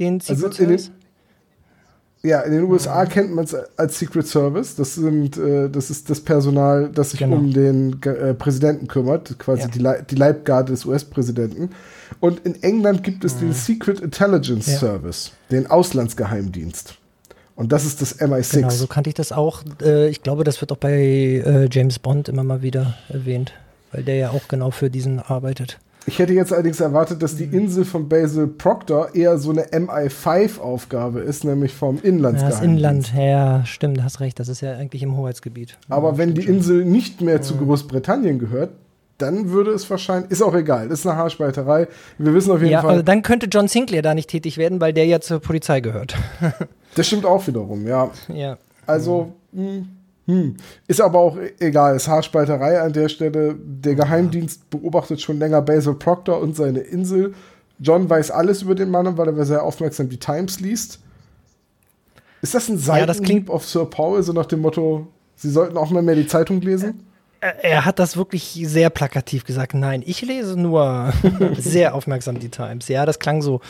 [0.00, 0.90] den Also Secret den, Service.
[2.24, 4.74] ja, in den USA kennt man es als Secret Service.
[4.74, 7.36] Das sind, äh, das ist das Personal, das sich Genau.
[7.36, 9.68] um den äh, Präsidenten kümmert, quasi Ja.
[9.68, 11.70] die, Lei- die Leibgarde des US-Präsidenten.
[12.18, 14.72] Und in England gibt es den Secret Intelligence Mhm.
[14.72, 14.78] Ja.
[14.80, 16.96] Service, den Auslandsgeheimdienst.
[17.56, 18.52] Und das ist das MI6.
[18.56, 19.62] Genau, so kannte ich das auch.
[19.80, 23.52] Äh, ich glaube, das wird auch bei äh, James Bond immer mal wieder erwähnt,
[23.92, 25.78] weil der ja auch genau für diesen arbeitet.
[26.06, 27.38] Ich hätte jetzt allerdings erwartet, dass Mhm.
[27.38, 32.62] die Insel von Basil Proctor eher so eine MI5-Aufgabe ist, nämlich vom Ja, Inlandsgeheimdienst.
[32.62, 34.38] das Inland, ja, stimmt, hast recht.
[34.38, 35.78] Das ist ja eigentlich im Hoheitsgebiet.
[35.88, 38.70] Aber ja, wenn die Insel nicht mehr zu Großbritannien gehört,
[39.24, 41.88] dann würde es wahrscheinlich, ist auch egal, ist eine Haarspalterei.
[42.18, 44.80] Wir wissen auf jeden Ja, Fall, also dann könnte John Sinclair da nicht tätig werden,
[44.80, 46.14] weil der ja zur Polizei gehört.
[46.94, 48.10] das stimmt auch wiederum, ja.
[48.28, 48.56] ja.
[48.86, 49.88] Also, hm,
[50.26, 50.56] hm.
[50.86, 53.54] ist aber auch e- egal, ist Haarspalterei an der Stelle.
[53.58, 57.34] Der Geheimdienst beobachtet schon länger Basil Proctor und seine Insel.
[57.78, 61.00] John weiß alles über den Mann, weil er sehr aufmerksam die Times liest.
[62.42, 65.06] Ist das ein Ja, das Seitenhieb klingt- auf Sir Paul, so nach dem Motto,
[65.36, 67.00] Sie sollten auch mal mehr die Zeitung lesen?
[67.44, 69.74] Er er hat das wirklich sehr plakativ gesagt.
[69.74, 71.12] Nein, ich lese nur
[71.58, 72.88] sehr aufmerksam die Times.
[72.88, 73.60] Ja, das klang so,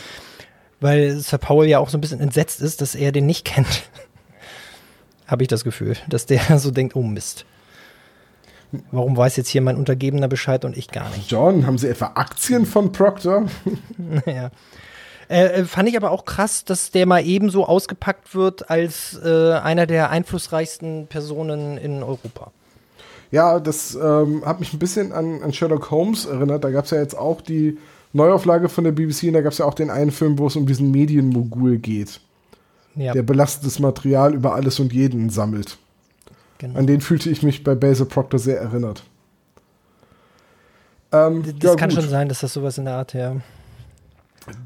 [0.80, 3.82] weil Sir Paul ja auch so ein bisschen entsetzt ist, dass er den nicht kennt.
[5.26, 7.46] Habe ich das Gefühl, dass der so denkt, oh Mist.
[8.92, 11.28] Warum weiß jetzt hier mein Untergebener Bescheid und ich gar nicht?
[11.28, 13.46] John, haben Sie etwa Aktien von Proctor?
[14.26, 14.50] ja.
[15.28, 19.54] Äh, äh, fand ich aber auch krass, dass der mal ebenso ausgepackt wird als äh,
[19.54, 22.52] einer der einflussreichsten Personen in Europa.
[23.30, 26.62] Ja, das ähm, hat mich ein bisschen an, an Sherlock Holmes erinnert.
[26.64, 27.78] Da gab es ja jetzt auch die
[28.12, 30.56] Neuauflage von der BBC und da gab es ja auch den einen Film, wo es
[30.56, 32.20] um diesen Medienmogul geht,
[32.94, 35.78] Ja, der belastendes Material über alles und jeden sammelt.
[36.58, 36.78] genau.
[36.78, 39.02] An den fühlte ich mich bei Basil Proctor sehr erinnert.
[41.12, 42.00] Ähm, Das ja, kann gut.
[42.00, 43.36] schon sein, dass das sowas in der Art, ja.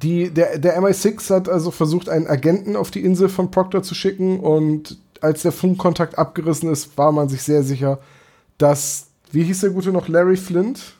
[0.02, 3.94] Die, der, der MI6 hat also versucht, einen Agenten auf die Insel von Proctor zu
[3.94, 7.98] schicken und als der Funkkontakt abgerissen ist, war man sich sehr sicher,
[8.58, 10.94] dass, wie hieß der Gute noch, Larry Flint,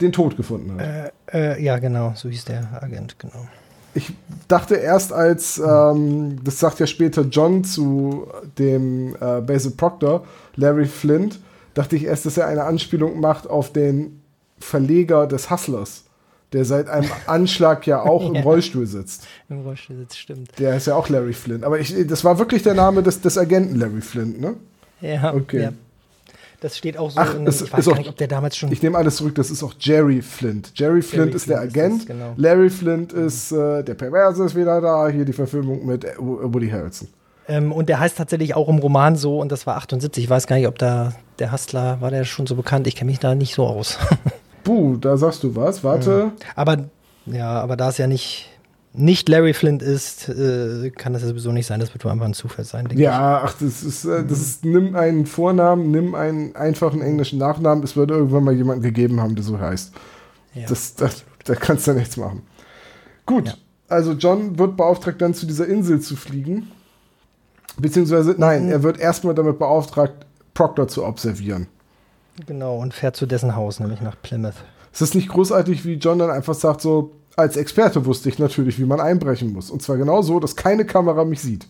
[0.00, 1.12] den Tod gefunden hat.
[1.32, 3.46] Äh, äh, ja, genau, so hieß der Agent, genau.
[3.94, 4.12] Ich
[4.48, 8.26] dachte erst, als, ähm, das sagt ja später John zu
[8.58, 10.24] dem äh, Basil Proctor,
[10.56, 11.38] Larry Flint,
[11.74, 14.22] dachte ich erst, dass er eine Anspielung macht auf den
[14.58, 16.04] Verleger des Hustlers,
[16.52, 18.42] der seit einem Anschlag ja auch im Ja.
[18.42, 19.26] Rollstuhl sitzt.
[19.50, 20.58] Im Rollstuhl sitzt, stimmt.
[20.58, 21.64] Der ist ja auch Larry Flint.
[21.64, 24.54] Aber ich, das war wirklich der Name des, des Agenten Larry Flint, ne?
[25.02, 25.62] Ja, Okay.
[25.62, 25.72] ja.
[26.60, 28.56] Das steht auch so Ach, in ich weiß ist gar auch- nicht, ob der damals
[28.56, 28.70] schon.
[28.70, 30.70] Ich nehme alles zurück, das ist auch Jerry Flint.
[30.76, 31.98] Jerry Flint ist der Flint ist Agent.
[32.02, 32.32] das, genau.
[32.36, 35.08] Larry Flint ist äh, der Perverse ist wieder da.
[35.08, 37.08] Hier die Verfilmung mit Woody Harrelson.
[37.48, 40.22] Ähm, und der heißt tatsächlich auch im Roman so und das war 78.
[40.22, 42.86] Ich weiß gar nicht, ob da der Hustler, war der schon so bekannt?
[42.86, 43.98] Ich kenne mich da nicht so aus.
[44.62, 45.82] Buh, da sagst du was.
[45.82, 46.26] Warte.
[46.26, 46.32] Mhm.
[46.54, 46.76] Aber
[47.26, 48.48] ja, aber da es ja nicht,
[48.94, 51.80] nicht Larry Flint ist, äh, kann das ja sowieso nicht sein.
[51.80, 54.94] Das wird wohl einfach ein Zufall sein, Ja, ach, das ist, äh, das ist, nimm
[54.96, 57.82] einen Vornamen, nimm einen einfachen englischen Nachnamen.
[57.84, 59.92] Es wird irgendwann mal jemanden gegeben haben, der so heißt.
[60.54, 60.62] ich.
[60.62, 60.68] Ja.
[60.68, 62.42] Das, das, da kannst du nichts machen.
[63.24, 63.54] Gut, Ja.
[63.88, 66.70] also John wird beauftragt, dann zu dieser Insel zu fliegen.
[67.78, 68.72] Beziehungsweise, nein, Mhm.
[68.72, 71.66] er wird erstmal damit beauftragt, Proctor zu observieren.
[72.46, 74.54] Genau, und fährt zu dessen Haus, nämlich nach Plymouth.
[74.92, 78.78] Es ist nicht großartig, wie John dann einfach sagt, so, als Experte wusste ich natürlich,
[78.78, 79.70] wie man einbrechen muss.
[79.70, 81.66] Und zwar genau so, dass keine Kamera mich sieht.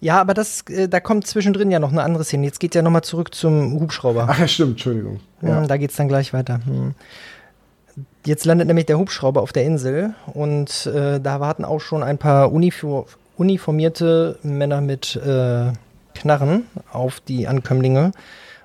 [0.00, 2.44] Ja, aber das, äh, da kommt zwischendrin ja noch eine andere Szene.
[2.46, 4.26] Jetzt geht ja nochmal zurück zum Hubschrauber.
[4.28, 5.20] Ach ja, stimmt, Entschuldigung.
[5.42, 5.60] Ja.
[5.60, 6.60] Hm, Da geht's dann gleich weiter.
[6.64, 6.94] Hm.
[8.24, 12.18] Jetzt landet nämlich der Hubschrauber auf der Insel und äh, da warten auch schon ein
[12.18, 15.70] paar Unifor uniformierte Männer mit äh,
[16.14, 18.12] Knarren auf die Ankömmlinge.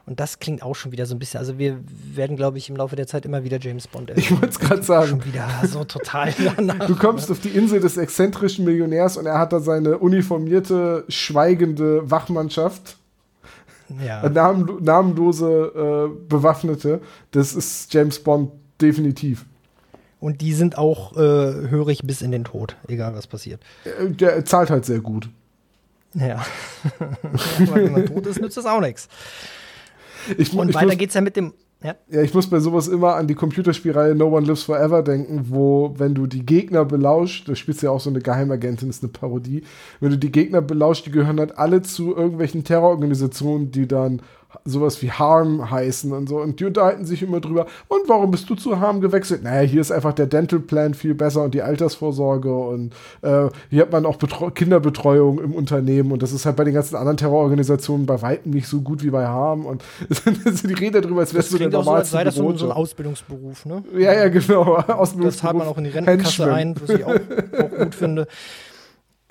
[0.06, 1.40] Und das klingt auch schon wieder so ein bisschen.
[1.40, 1.80] Also wir
[2.14, 4.84] werden, glaube ich, im Laufe der Zeit immer wieder James Bond Ich wollte es gerade
[4.84, 5.10] sagen.
[5.10, 6.88] Schon wieder so total danach.
[6.88, 12.10] Du kommst auf die Insel des exzentrischen Millionärs und er hat da seine uniformierte, schweigende
[12.10, 12.98] Wachmannschaft.
[14.04, 14.28] Ja.
[14.30, 17.02] Namen, namenlose äh, Bewaffnete.
[17.32, 19.46] Das ist James Bond definitiv.
[20.20, 23.62] Und die sind auch äh, hörig bis in den Tod, egal was passiert.
[23.86, 25.30] Äh, Der zahlt halt sehr gut.
[26.14, 26.28] Ja.
[27.00, 29.08] ja wenn man tot ist, nützt das auch nichts.
[30.38, 31.54] Ich, Und ich weiter muss, geht's ja mit dem.
[31.84, 31.96] Ja.
[32.12, 35.96] ja, ich muss bei sowas immer an die Computerspielreihe No One Lives Forever denken, wo,
[35.98, 39.12] wenn du die Gegner belauscht, da spielst du ja auch so eine Geheimagentin, ist eine
[39.12, 39.64] Parodie,
[40.00, 44.22] wenn du die Gegner belauscht, die gehören halt alle zu irgendwelchen Terrororganisationen, die dann
[44.66, 46.38] sowas wie Harm heißen und so.
[46.38, 47.66] Und die unterhalten sich immer drüber.
[47.88, 49.44] Und warum bist du zu Harm gewechselt?
[49.44, 53.82] Naja, hier ist einfach der Dental Plan viel besser und die Altersvorsorge und äh, hier
[53.84, 57.18] hat man auch Betreu Kinderbetreuung im Unternehmen und das ist halt bei den ganzen anderen
[57.18, 59.66] Terrororganisationen bei weitem nicht so gut wie bei Harm.
[59.66, 59.84] Und
[60.64, 62.50] die reden darüber, als wärst du der Klingt auch so, als normalste sei das so,
[62.50, 62.72] ein- so.
[62.72, 63.84] Ausbildungsberuf, ne?
[63.98, 64.84] Ja, ja, genau.
[65.22, 66.60] Das zahlt man auch in die Rentenkasse Henchman.
[66.60, 68.28] ein, was ich auch, auch gut finde.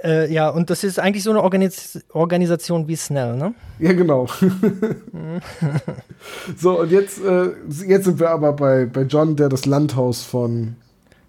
[0.03, 3.55] Äh, ja, und das ist eigentlich so eine Organis Organisation wie Snell, ne?
[3.79, 4.27] Ja, genau.
[6.57, 7.51] so, und jetzt, äh,
[7.87, 10.77] jetzt sind wir aber bei, bei John, der das Landhaus von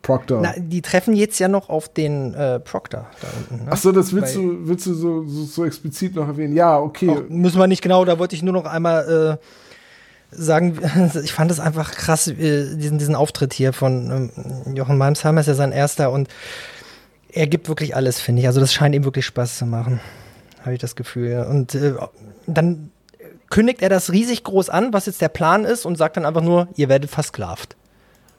[0.01, 0.41] Proctor.
[0.41, 3.65] Na, die treffen jetzt ja noch auf den äh, Proctor da unten.
[3.65, 3.71] Ne?
[3.73, 6.55] Ach so, das willst Bei- du, willst du so, so, so explizit noch erwähnen?
[6.55, 7.09] Ja, okay.
[7.09, 10.79] Auch, müssen wir nicht genau, da wollte ich nur noch einmal äh, sagen,
[11.23, 14.31] ich fand es einfach krass, äh, diesen, diesen Auftritt hier von
[14.65, 16.29] ähm, Jochen Malmsheimer ist ja sein erster und
[17.33, 18.47] er gibt wirklich alles, finde ich.
[18.47, 19.99] Also das scheint ihm wirklich Spaß zu machen,
[20.61, 21.29] habe ich das Gefühl.
[21.31, 21.43] ja.
[21.43, 21.93] Und äh,
[22.47, 22.91] dann
[23.49, 26.41] kündigt er das riesig groß an, was jetzt der Plan ist und sagt dann einfach
[26.41, 27.75] nur, ihr werdet versklavt.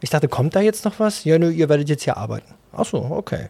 [0.00, 1.24] Ich dachte, kommt da jetzt noch was?
[1.24, 2.54] Ja, nö, ihr werdet jetzt hier arbeiten.
[2.72, 3.48] Ach so, okay.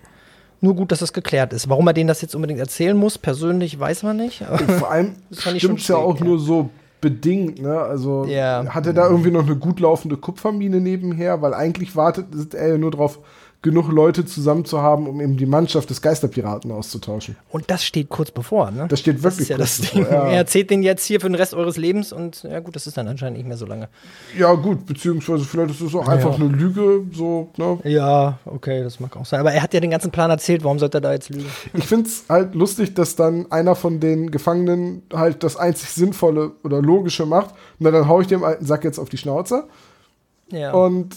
[0.61, 1.69] Nur gut, dass das geklärt ist.
[1.69, 4.43] Warum er denen das jetzt unbedingt erzählen muss, persönlich weiß man nicht.
[4.49, 7.81] Und vor allem stimmt es ja auch nur so bedingt, ne?
[7.81, 8.65] Also Ja.
[8.69, 12.79] hat er da irgendwie noch eine gut laufende Kupfermine nebenher, weil eigentlich wartet er ja
[12.79, 13.19] nur drauf,
[13.63, 17.37] genug Leute zusammen zu haben, um eben die Mannschaft des Geisterpiraten auszutauschen.
[17.51, 18.87] Und das steht kurz bevor, ne?
[18.89, 20.13] Das steht Das wirklich ist ja kurz das bevor, Ding.
[20.13, 20.29] ja.
[20.29, 22.97] Er erzählt den jetzt hier für den Rest eures Lebens und ja gut, das ist
[22.97, 23.89] dann anscheinend nicht mehr so lange.
[24.37, 27.79] Ja, gut, beziehungsweise vielleicht ist es auch einfach eine Lüge, so, ne?
[27.85, 29.41] Ja, okay, das mag auch sein.
[29.41, 31.47] Aber er hat ja den ganzen Plan erzählt, warum sollte er da jetzt lügen?
[31.73, 36.53] Ich finde es halt lustig, dass dann einer von den Gefangenen halt das einzig Sinnvolle
[36.65, 37.55] oder Logische macht.
[37.79, 39.69] Na, dann hau ich dem alten Sack jetzt auf die Schnauze.
[40.51, 40.73] Ja.
[40.73, 41.17] Und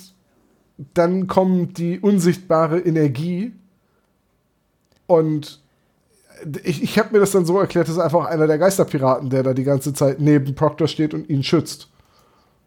[0.94, 3.54] dann kommt die unsichtbare Energie.
[5.08, 5.62] Und
[6.64, 9.44] ich, ich habe mir das dann so erklärt, das ist einfach einer der Geisterpiraten, der
[9.44, 11.90] da die ganze Zeit neben Proctor steht und ihn schützt.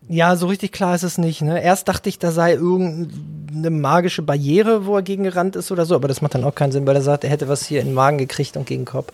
[0.09, 1.43] ja, so richtig klar ist es nicht.
[1.43, 1.63] Ne?
[1.63, 5.95] Erst dachte ich, da sei irgendeine magische Barriere, wo er gegen gerannt ist oder so,
[5.95, 7.89] aber das macht dann auch keinen Sinn, weil er sagt, er hätte was hier in
[7.89, 9.13] den Magen gekriegt und gegen den Kopf.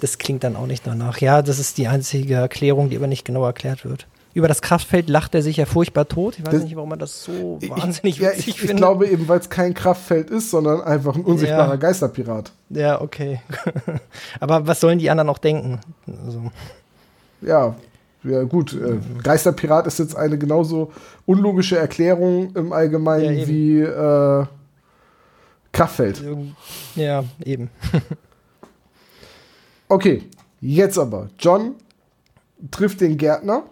[0.00, 1.18] Das klingt dann auch nicht danach.
[1.18, 4.06] Ja, das ist die einzige Erklärung, die aber nicht genau erklärt wird.
[4.32, 6.38] Über das Kraftfeld lacht er sich ja furchtbar tot.
[6.38, 8.76] Ich weiß Das- nicht, warum man das so Ich- wahnsinnig ja, witzig ich, ich findet.
[8.78, 11.76] glaube eben, weil es kein Kraftfeld ist, sondern einfach ein unsichtbarer Ja.
[11.76, 12.52] Geisterpirat.
[12.68, 13.40] Ja, okay.
[14.40, 15.80] Aber was sollen die anderen noch denken?
[16.24, 16.50] Also,
[17.40, 17.74] Ja,
[18.22, 18.72] ja gut.
[18.74, 20.92] Äh, Geisterpirat ist jetzt eine genauso
[21.26, 23.46] unlogische Erklärung im Ja, Allgemeinen eben.
[23.48, 24.46] wie äh,
[25.72, 26.22] Kraftfeld.
[26.94, 27.70] ja, eben.
[29.88, 30.22] Okay,
[30.60, 31.30] jetzt aber.
[31.38, 31.74] John
[32.70, 33.64] trifft den Gärtner,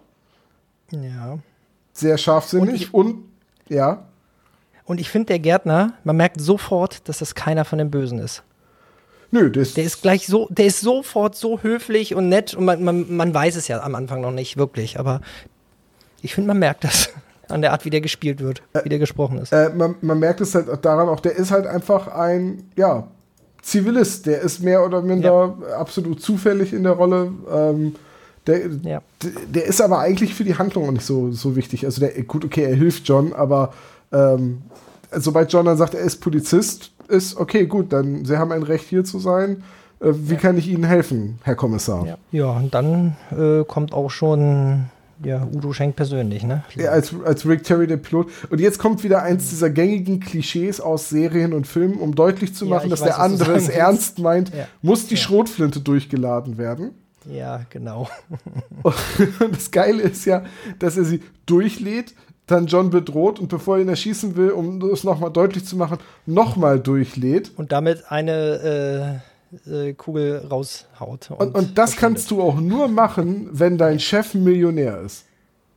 [0.90, 1.38] Ja.
[1.92, 3.24] sehr scharfsinnig und,
[3.68, 4.06] ja,
[4.84, 8.42] Und ich finde, der Gärtner, man merkt sofort, dass das keiner von den Bösen ist.
[9.30, 12.82] nö, das Der ist gleich so, der ist sofort so höflich und nett und man,
[12.82, 15.20] man, man weiß es ja am Anfang noch nicht wirklich, aber
[16.22, 17.10] ich finde, man merkt das
[17.48, 19.52] an der Art, wie der gespielt wird, wie der gesprochen ist.
[19.52, 23.08] äh, man, man merkt es halt daran, auch der ist halt einfach ein, ja,
[23.60, 25.76] Zivilist, der ist mehr oder minder ja.
[25.76, 27.32] absolut zufällig in der Rolle.
[27.52, 27.96] Ähm,
[28.48, 29.02] der, ja.
[29.48, 31.84] der ist aber eigentlich für die Handlung auch nicht so, so wichtig.
[31.84, 33.72] Also der, gut, okay, er hilft John, aber
[34.12, 34.62] ähm,
[35.12, 38.86] sobald John dann sagt, er ist Polizist, ist okay, gut, dann Sie haben ein Recht
[38.88, 39.62] hier zu sein.
[40.00, 40.40] Äh, wie ja.
[40.40, 42.06] kann ich Ihnen helfen, Herr Kommissar?
[42.06, 44.86] Ja, ja und dann äh, kommt auch schon
[45.24, 46.62] ja, Udo Schenk persönlich, ne?
[46.76, 48.28] Ja, als, als Rick Terry, der Pilot.
[48.50, 52.66] Und jetzt kommt wieder eins dieser gängigen Klischees aus Serien und Filmen, um deutlich zu
[52.66, 54.66] machen, ja, dass weiß, der andere es ernst meint, ja.
[54.80, 55.16] muss die.
[55.16, 56.92] Schrotflinte durchgeladen werden.
[57.30, 58.08] Ja, genau.
[58.82, 60.44] und das Geile ist ja,
[60.78, 62.14] dass er sie durchlädt,
[62.46, 65.98] dann John bedroht und bevor er ihn erschießen will, um das nochmal deutlich zu machen,
[66.26, 67.52] nochmal durchlädt.
[67.56, 69.20] Und damit eine
[69.66, 71.30] äh, äh, Kugel raushaut.
[71.30, 75.24] Und, und, und das kannst du auch nur machen, wenn dein Chef ein Millionär ist.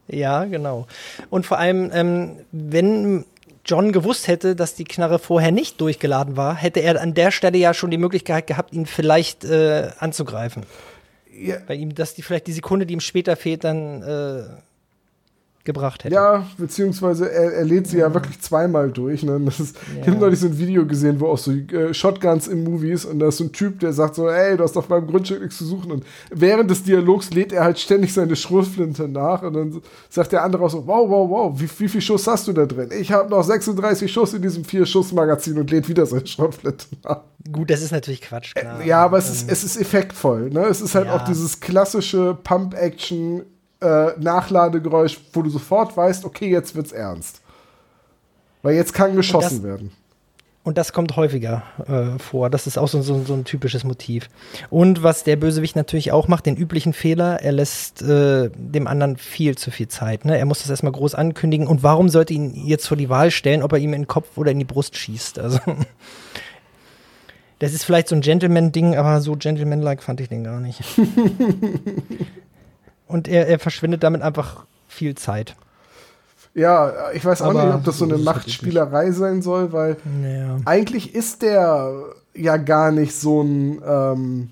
[0.07, 0.87] Ja, genau.
[1.29, 3.25] Und vor allem, ähm, wenn
[3.65, 7.57] John gewusst hätte, dass die Knarre vorher nicht durchgeladen war, hätte er an der Stelle
[7.57, 10.63] ja schon die Möglichkeit gehabt, ihn vielleicht äh, anzugreifen.
[11.41, 11.57] Ja.
[11.67, 14.43] Bei ihm, dass die vielleicht die Sekunde, die ihm später fehlt, dann äh,
[15.63, 16.15] gebracht hätte.
[16.15, 18.07] Ja, beziehungsweise er, er lädt sie ja.
[18.07, 19.23] ja wirklich zweimal durch.
[19.23, 19.39] Ne?
[19.45, 20.01] Das ist, ja.
[20.01, 23.19] Ich habe neulich so ein Video gesehen, wo auch so äh, Shotguns in Movies und
[23.19, 25.57] da ist so ein Typ, der sagt so, ey, du hast auf meinem Grundstück nichts
[25.57, 25.91] zu suchen.
[25.91, 30.43] Und während des Dialogs lädt er halt ständig seine Schrotflinte nach und dann sagt der
[30.43, 32.89] andere auch so, wow, wow, wow, wie, wie viel Schuss hast du da drin?
[32.99, 37.21] Ich habe noch 36 Schuss in diesem Vier-Schuss-Magazin und lädt wieder seine Schrotflinte nach.
[37.51, 38.83] Gut, das ist natürlich Quatsch, klar.
[38.83, 40.49] Ja, aber es, ist, ähm, es ist effektvoll.
[40.49, 40.65] Ne?
[40.65, 41.15] Es ist halt ja.
[41.15, 43.43] auch dieses klassische Pump-Action-
[43.81, 47.41] äh, Nachladegeräusch, wo du sofort weißt, okay, jetzt wird's ernst.
[48.61, 49.91] Weil jetzt kann geschossen das, werden.
[50.63, 52.51] Und das kommt häufiger äh, vor.
[52.51, 54.29] Das ist auch so, so, so, ein typisches Motiv.
[54.69, 59.17] Und was der Bösewicht natürlich auch macht, den üblichen Fehler, er lässt äh, dem anderen
[59.17, 60.25] viel zu viel Zeit.
[60.25, 60.37] Ne?
[60.37, 61.65] Er muss das erstmal groß ankündigen.
[61.65, 64.37] Und warum sollte ihn jetzt vor die Wahl stellen, ob er ihm in den Kopf
[64.37, 65.39] oder in die Brust schießt?
[65.39, 65.59] Also.
[67.59, 70.81] Das ist vielleicht so ein Gentleman-Ding, aber so Gentleman-like fand ich den gar nicht.
[73.11, 75.55] Und er, er verschwindet damit einfach viel Zeit.
[76.53, 80.57] Ja, ich weiß auch Aber nicht, ob das so eine Machtspielerei sein soll, weil ja.
[80.65, 81.93] eigentlich ist der
[82.33, 84.49] ja gar nicht so ein, ähm,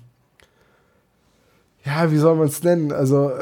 [1.84, 2.92] ja, wie soll man es nennen?
[2.92, 3.32] Also,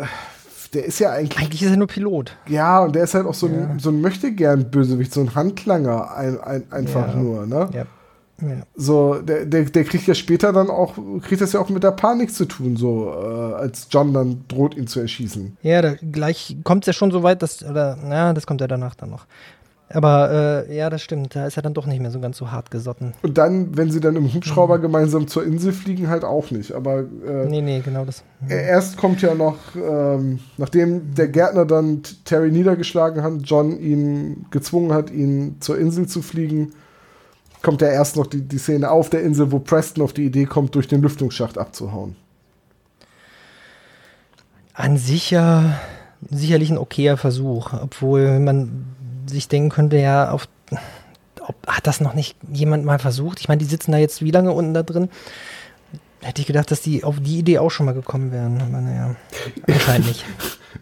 [0.75, 1.39] der ist ja eigentlich.
[1.39, 2.37] Eigentlich ist er nur Pilot.
[2.47, 3.79] Ja, und der ist halt auch so ein, ja.
[3.79, 7.15] so ein Möchtegern-Bösewicht, so ein Handlanger ein, ein, einfach ja.
[7.15, 7.71] nur, ne?
[7.73, 7.87] Ja.
[8.41, 8.63] Ja.
[8.77, 11.91] So, der, der, der kriegt ja später dann auch, kriegt das ja auch mit der
[11.91, 15.57] Panik zu tun, so, äh, als John dann droht, ihn zu erschießen.
[15.63, 18.69] Ja, da, gleich kommt es ja schon so weit, dass, oder, na, das kommt ja
[18.69, 19.27] danach dann noch.
[19.91, 22.51] Aber äh, ja, das stimmt, da ist er dann doch nicht mehr so ganz so
[22.51, 23.15] hart gesotten.
[23.23, 24.83] Und dann, wenn sie dann im Hubschrauber mhm.
[24.83, 26.73] gemeinsam zur Insel fliegen, halt auch nicht.
[26.73, 28.23] Aber äh, nee, nee, genau das.
[28.41, 28.51] Mhm.
[28.51, 34.93] Erst kommt ja noch, ähm, nachdem der Gärtner dann Terry niedergeschlagen hat, John ihn gezwungen
[34.93, 36.73] hat, ihn zur Insel zu fliegen,
[37.63, 40.47] kommt ja erst noch die, die Szene auf der Insel, wo Preston auf die Idee
[40.47, 42.17] kommt, durch den Lüftungsschacht abzuhauen.
[44.75, 45.79] An sich ja
[46.31, 48.87] sicherlich ein okayer Versuch, obwohl man
[49.27, 50.49] sich denken könnte, ja, auf,
[51.41, 53.41] ob, hat das noch nicht jemand mal versucht?
[53.41, 55.09] Ich meine, die sitzen da jetzt wie lange unten da drin?
[56.21, 58.61] Hätte ich gedacht, dass die auf die Idee auch schon mal gekommen wären.
[58.61, 59.15] Aber naja,
[59.67, 60.25] anscheinend nicht.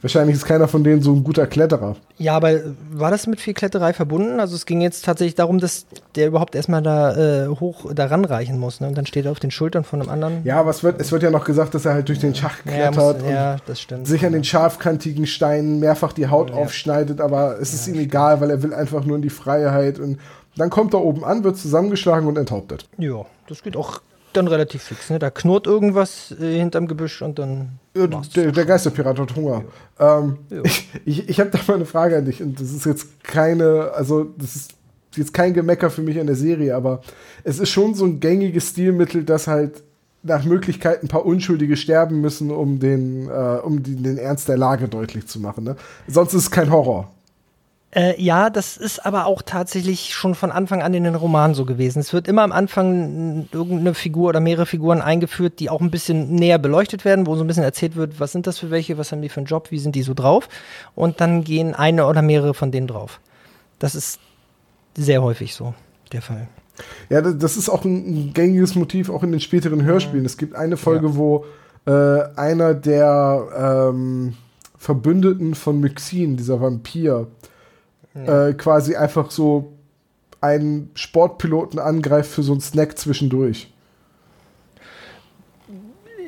[0.03, 1.97] Wahrscheinlich ist keiner von denen so ein guter Kletterer.
[2.19, 4.41] Ja, aber war das mit viel Kletterei verbunden?
[4.41, 8.59] Also es ging jetzt tatsächlich darum, dass der überhaupt erstmal da äh, hoch da ranreichen
[8.59, 8.81] muss.
[8.81, 8.89] Ne?
[8.89, 10.45] Und dann steht er auf den Schultern von einem anderen.
[10.45, 12.65] Ja, aber es wird, es wird ja noch gesagt, dass er halt durch den Schacht
[12.65, 16.57] klettert ja, muss, ja, und sich an den scharfkantigen Steinen mehrfach die Haut ja.
[16.57, 19.99] aufschneidet, aber es ist ihm egal, weil er will einfach nur in die Freiheit.
[19.99, 20.19] Und
[20.57, 22.89] dann kommt er oben an, wird zusammengeschlagen und enthauptet.
[22.99, 24.01] Ja, das geht auch
[24.37, 25.11] dann relativ fix.
[25.11, 25.19] Ne?
[25.19, 27.79] Da knurrt irgendwas äh, hinterm Gebüsch und dann.
[27.97, 29.65] Ja, der, der Geisterpirat hat Hunger.
[29.99, 30.19] Ja.
[30.19, 30.63] Ähm, ja.
[30.65, 33.93] Ich, ich, ich habe da mal eine Frage an dich und das ist jetzt keine,
[33.95, 34.73] also das ist
[35.17, 37.01] jetzt kein Gemecker für mich an der Serie, aber
[37.45, 39.83] es ist schon so ein gängiges Stilmittel, dass halt
[40.23, 44.59] nach Möglichkeit ein paar Unschuldige sterben müssen, um den, äh, um die, den Ernst der
[44.59, 45.65] Lage deutlich zu machen.
[45.65, 45.77] Ne?
[46.09, 47.13] Sonst ist es kein Horror.
[47.97, 51.65] Äh, ja, das ist aber auch tatsächlich schon von Anfang an in den Romanen so
[51.65, 51.99] gewesen.
[52.01, 56.35] Es wird immer am Anfang irgendeine Figur oder mehrere Figuren eingeführt, die auch ein bisschen
[56.35, 59.13] näher beleuchtet werden, wo so ein bisschen erzählt wird, was sind das für welche, was
[59.13, 60.51] haben die für einen Job, wie sind die so drauf.
[60.95, 63.19] Und dann gehen eine oder mehrere von denen drauf.
[63.79, 64.21] Das ist
[64.95, 65.73] sehr häufig so
[66.13, 66.49] der Fall.
[67.09, 70.27] Ja, das ist auch ein gängiges Motiv auch in den späteren Hörspielen.
[70.27, 71.17] Es gibt eine Folge, ja.
[71.17, 71.47] wo
[71.87, 74.35] äh, einer der ähm,
[74.77, 77.29] Verbündeten von Myxin, dieser Vampir,
[78.25, 79.73] äh, quasi einfach so
[80.41, 83.73] einen Sportpiloten angreift für so einen Snack zwischendurch.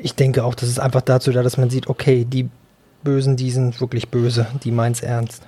[0.01, 2.49] Ich denke auch, das ist einfach dazu da, dass man sieht, okay, die
[3.03, 5.43] Bösen, die sind wirklich böse, die meint's ernst.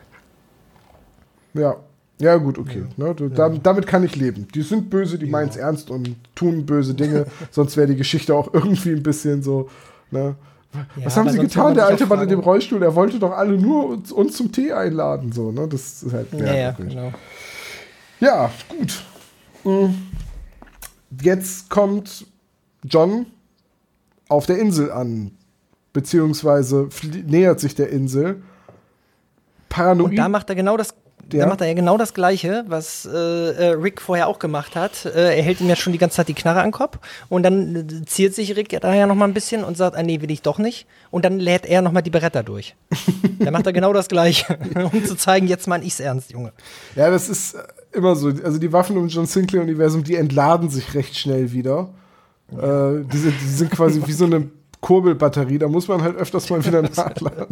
[1.54, 1.76] Ja.
[2.20, 2.84] Ja, gut, okay.
[2.96, 3.06] Ja.
[3.06, 3.30] Ne, du, ja.
[3.30, 4.46] damit, damit kann ich leben.
[4.54, 5.32] Die sind böse, die ja.
[5.32, 7.26] meinen es ernst und tun böse Dinge.
[7.50, 9.70] sonst wäre die Geschichte auch irgendwie ein bisschen so.
[10.10, 10.34] Ne?
[10.96, 12.82] Was haben sie getan, der alte Mann in dem Rollstuhl?
[12.82, 15.32] Er wollte doch alle nur uns, uns zum Tee einladen.
[15.32, 15.66] So, ne?
[15.66, 16.32] Das ist halt.
[16.32, 17.12] Ja, ja, genau.
[18.20, 19.02] ja gut.
[19.64, 19.94] Hm.
[21.20, 22.26] Jetzt kommt
[22.84, 23.26] John
[24.28, 25.32] auf der Insel an.
[25.92, 26.88] Beziehungsweise
[27.26, 28.42] nähert sich der Insel.
[29.68, 30.10] Paranoid.
[30.10, 30.94] Und da macht er genau das
[31.32, 31.44] ja.
[31.44, 35.04] Da macht er ja genau das Gleiche, was äh, äh, Rick vorher auch gemacht hat.
[35.04, 37.42] Äh, er hält ihm ja schon die ganze Zeit die Knarre an den Kopf und
[37.42, 40.20] dann äh, ziert sich Rick da ja noch mal ein bisschen und sagt, ah nee,
[40.20, 40.86] will ich doch nicht.
[41.10, 42.74] Und dann lädt er noch mal die Beretta durch.
[43.38, 44.58] da macht er genau das Gleiche,
[44.92, 46.52] um zu zeigen, jetzt meine ich's ernst, Junge.
[46.96, 47.62] Ja, das ist äh,
[47.92, 48.28] immer so.
[48.28, 51.90] Also die Waffen im John Sinclair-Universum, die entladen sich recht schnell wieder.
[52.52, 52.90] Ja.
[52.90, 54.48] Äh, die, sind, die sind quasi wie so eine
[54.80, 57.46] Kurbelbatterie, da muss man halt öfters mal wieder nachladen.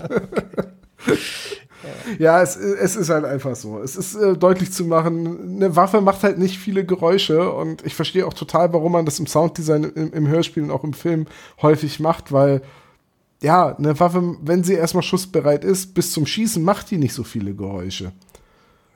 [2.18, 3.80] Ja, es, es ist halt einfach so.
[3.80, 7.95] Es ist äh, deutlich zu machen, eine Waffe macht halt nicht viele Geräusche und ich
[7.95, 11.26] verstehe auch total, warum man das im Sounddesign, im, im Hörspiel und auch im Film
[11.62, 12.62] häufig macht, weil
[13.41, 17.22] ja, eine Waffe, wenn sie erstmal schussbereit ist, bis zum Schießen macht die nicht so
[17.22, 18.12] viele Geräusche.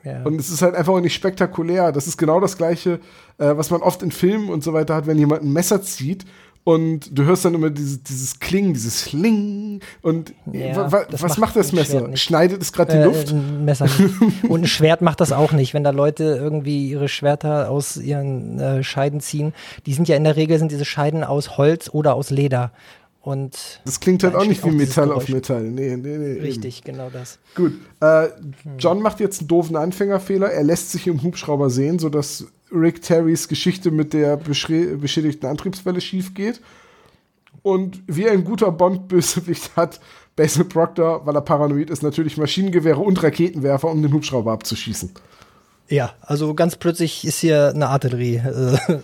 [0.04, 0.22] Ja.
[0.24, 1.92] Und es ist halt einfach auch nicht spektakulär.
[1.92, 2.98] Das ist genau das Gleiche,
[3.38, 6.24] äh, was man oft in Filmen und so weiter hat, wenn jemand ein Messer zieht
[6.64, 9.80] und du hörst dann immer dieses, dieses Klingen, dieses Schling.
[10.00, 12.16] Und ja, was macht, macht das Messer?
[12.16, 13.30] Schneidet es gerade die äh, Luft?
[13.32, 14.44] Ein Messer nicht.
[14.44, 15.74] und ein Schwert macht das auch nicht.
[15.74, 19.54] Wenn da Leute irgendwie ihre Schwerter aus ihren äh, Scheiden ziehen,
[19.86, 22.70] die sind ja in der Regel sind diese Scheiden aus Holz oder aus Leder.
[23.22, 25.62] Und das klingt halt auch nicht wie Metall auf Metall.
[25.62, 26.40] Nee, nee, nee.
[26.40, 26.92] Richtig, eben.
[26.96, 27.38] genau das.
[27.54, 27.72] Gut.
[28.00, 28.28] Äh,
[28.78, 30.50] John macht jetzt einen doofen Anfängerfehler.
[30.50, 36.34] Er lässt sich im Hubschrauber sehen, sodass Rick Terrys Geschichte mit der beschädigten Antriebswelle schief
[36.34, 36.60] geht.
[37.62, 40.00] Und wie ein guter Bond-Bösewicht hat
[40.36, 45.10] Basil Proctor, weil er paranoid ist, natürlich Maschinengewehre und Raketenwerfer, um den Hubschrauber abzuschießen.
[45.88, 48.98] Ja, also ganz plötzlich ist hier eine Artillerie äh,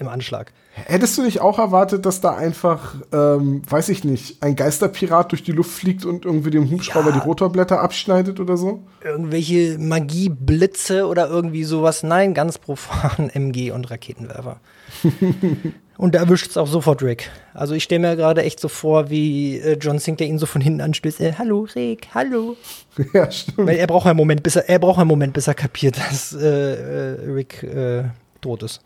[0.00, 0.52] im Anschlag.
[0.72, 5.42] Hättest du nicht auch erwartet, dass da einfach, ähm, weiß ich nicht, ein Geisterpirat durch
[5.42, 7.16] die Luft fliegt und irgendwie dem Hubschrauber ja.
[7.16, 8.82] die Rotorblätter abschneidet oder so?
[9.04, 12.02] Irgendwelche Magieblitze oder irgendwie sowas?
[12.02, 14.60] Nein, ganz profan MG und Raketenwerfer.
[15.98, 17.30] und da erwischt es auch sofort Rick.
[17.52, 20.62] Also ich stelle mir gerade echt so vor, wie äh, John Sinclair ihn so von
[20.62, 21.20] hinten anstößt.
[21.20, 22.56] Äh, hallo Rick, hallo.
[23.12, 23.68] Ja, stimmt.
[23.68, 26.32] Weil er braucht einen Moment, bis er, er braucht einen Moment, bis er kapiert, dass
[26.32, 28.04] äh, äh Rick äh,
[28.40, 28.82] tot ist.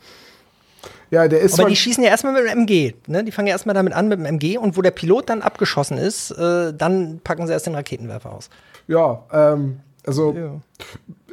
[1.11, 2.93] Ja, der ist Aber die schießen ja erstmal mit dem MG.
[3.07, 3.23] Ne?
[3.23, 5.97] Die fangen ja erstmal damit an mit dem MG und wo der Pilot dann abgeschossen
[5.97, 8.49] ist, äh, dann packen sie erst den Raketenwerfer aus.
[8.87, 10.61] Ja, ähm, also ja.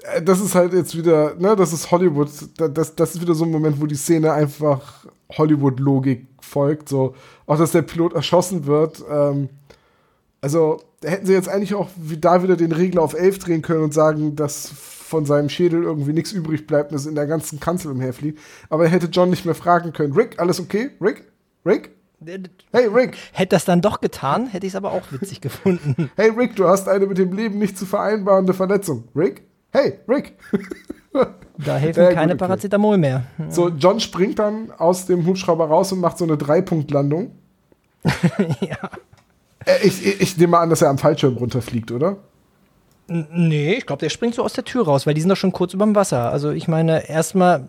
[0.02, 2.28] Äh, das ist halt jetzt wieder, ne, das ist Hollywood.
[2.56, 5.06] Das, das ist wieder so ein Moment, wo die Szene einfach
[5.36, 6.88] Hollywood-Logik folgt.
[6.88, 7.14] So,
[7.46, 9.02] auch dass der Pilot erschossen wird.
[9.10, 9.48] Ähm,
[10.40, 11.88] also, da hätten sie jetzt eigentlich auch
[12.20, 14.70] da wieder den Regler auf 11 drehen können und sagen, dass
[15.12, 18.40] von seinem Schädel irgendwie nichts übrig bleibt und es in der ganzen Kanzel umherfliegt.
[18.70, 20.14] Aber er hätte John nicht mehr fragen können.
[20.14, 20.88] Rick, alles okay?
[21.02, 21.30] Rick?
[21.66, 21.90] Rick?
[22.72, 23.18] Hey Rick.
[23.32, 26.10] Hätte das dann doch getan, hätte ich es aber auch witzig gefunden.
[26.16, 29.04] Hey Rick, du hast eine mit dem Leben nicht zu vereinbarende Verletzung.
[29.14, 29.42] Rick?
[29.70, 30.34] Hey, Rick.
[31.58, 32.38] Da helfen äh, keine okay.
[32.38, 33.24] Paracetamol mehr.
[33.50, 37.32] So, John springt dann aus dem Hubschrauber raus und macht so eine Dreipunktlandung.
[38.60, 38.90] ja.
[39.66, 42.16] Äh, ich, ich, ich nehme mal an, dass er am Fallschirm runterfliegt, oder?
[43.12, 45.52] Nee, ich glaube, der springt so aus der Tür raus, weil die sind doch schon
[45.52, 46.30] kurz über dem Wasser.
[46.30, 47.68] Also ich meine, erstmal,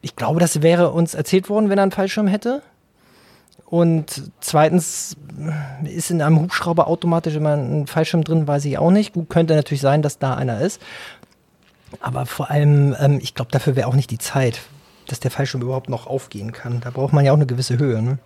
[0.00, 2.62] ich glaube, das wäre uns erzählt worden, wenn er einen Fallschirm hätte.
[3.66, 5.16] Und zweitens
[5.84, 9.12] ist in einem Hubschrauber automatisch immer ein Fallschirm drin, weiß ich auch nicht.
[9.12, 10.80] Gut, könnte natürlich sein, dass da einer ist.
[12.00, 14.60] Aber vor allem, ähm, ich glaube, dafür wäre auch nicht die Zeit,
[15.06, 16.80] dass der Fallschirm überhaupt noch aufgehen kann.
[16.80, 18.00] Da braucht man ja auch eine gewisse Höhe.
[18.00, 18.18] Ne?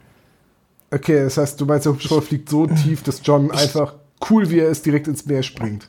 [0.92, 3.94] Okay, das heißt, du meinst, der Hubschrauber fliegt so tief, dass John einfach
[4.30, 5.88] cool, wie er ist, direkt ins Meer springt.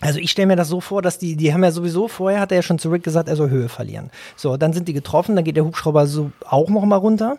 [0.00, 2.52] Also ich stelle mir das so vor, dass die, die haben ja sowieso, vorher hat
[2.52, 4.10] er ja schon zu Rick gesagt, er soll Höhe verlieren.
[4.36, 7.38] So, dann sind die getroffen, dann geht der Hubschrauber so auch noch mal runter.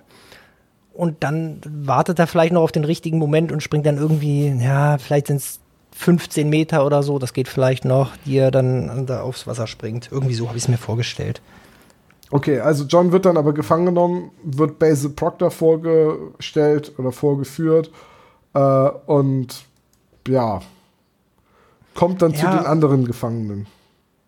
[0.93, 4.97] Und dann wartet er vielleicht noch auf den richtigen Moment und springt dann irgendwie, ja,
[4.97, 5.59] vielleicht sind es
[5.91, 10.09] 15 Meter oder so, das geht vielleicht noch, die er dann da aufs Wasser springt.
[10.11, 11.41] Irgendwie so habe ich es mir vorgestellt.
[12.29, 17.89] Okay, also John wird dann aber gefangen genommen, wird Basil Proctor vorgestellt oder vorgeführt
[18.53, 19.63] äh, und
[20.27, 20.61] ja,
[21.97, 22.37] kommt dann ja.
[22.37, 23.65] zu den anderen Gefangenen.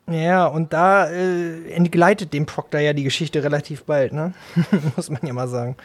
[0.09, 4.33] Ja, und da äh, entgleitet dem Proctor ja die Geschichte relativ bald, ne?
[4.95, 5.77] Muss man ja mal sagen.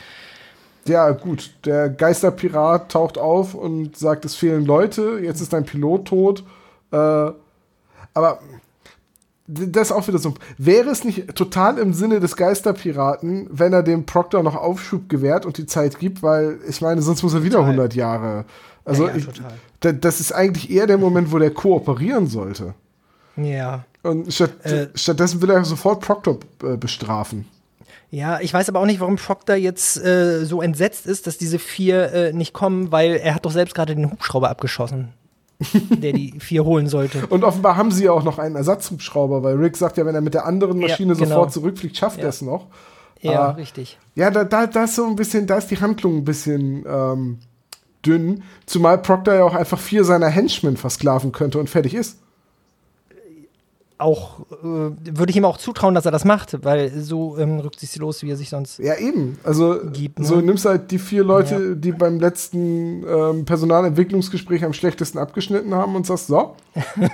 [0.87, 1.55] Ja, gut.
[1.67, 6.45] Der Geisterpirat taucht auf und sagt, es fehlen Leute, jetzt ist ein Pilot tot.
[6.91, 8.39] Äh, aber
[9.47, 10.35] das ist auch wieder so.
[10.57, 15.45] Wäre es nicht total im Sinne des Geisterpiraten, wenn er dem Proctor noch Aufschub gewährt
[15.45, 17.73] und die Zeit gibt, weil ich meine, sonst muss er wieder total.
[17.73, 18.45] 100 Jahre.
[18.85, 22.75] Also ja, ja, ich, das ist eigentlich eher der Moment, wo der kooperieren sollte.
[23.37, 23.85] Ja.
[24.03, 27.47] Und statt, äh, stattdessen will er sofort Proctor äh, bestrafen.
[28.11, 31.59] Ja, ich weiß aber auch nicht, warum Proctor jetzt äh, so entsetzt ist, dass diese
[31.59, 35.09] vier äh, nicht kommen, weil er hat doch selbst gerade den Hubschrauber abgeschossen,
[35.91, 37.27] der die vier holen sollte.
[37.27, 40.21] Und offenbar haben sie ja auch noch einen Ersatzhubschrauber, weil Rick sagt ja, wenn er
[40.21, 41.29] mit der anderen Maschine ja, genau.
[41.29, 42.67] sofort zurückfliegt, schafft er es noch.
[43.21, 43.99] Ja, äh, richtig.
[44.15, 47.39] Ja, da, da, da ist so ein bisschen, da ist die Handlung ein bisschen ähm,
[48.07, 52.19] dünn, zumal Proctor ja auch einfach vier seiner Henchmen versklaven könnte und fertig ist
[53.99, 58.23] auch, äh, würde ich ihm auch zutrauen, dass er das macht, weil so ähm, rücksichtslos,
[58.23, 58.79] wie er sich sonst.
[58.79, 59.39] Ja, eben.
[59.45, 60.27] Also, gibt, ne?
[60.27, 61.75] so nimmst halt die vier Leute, ja.
[61.75, 66.57] die beim letzten ähm, Personalentwicklungsgespräch am schlechtesten abgeschnitten haben und sagst, so.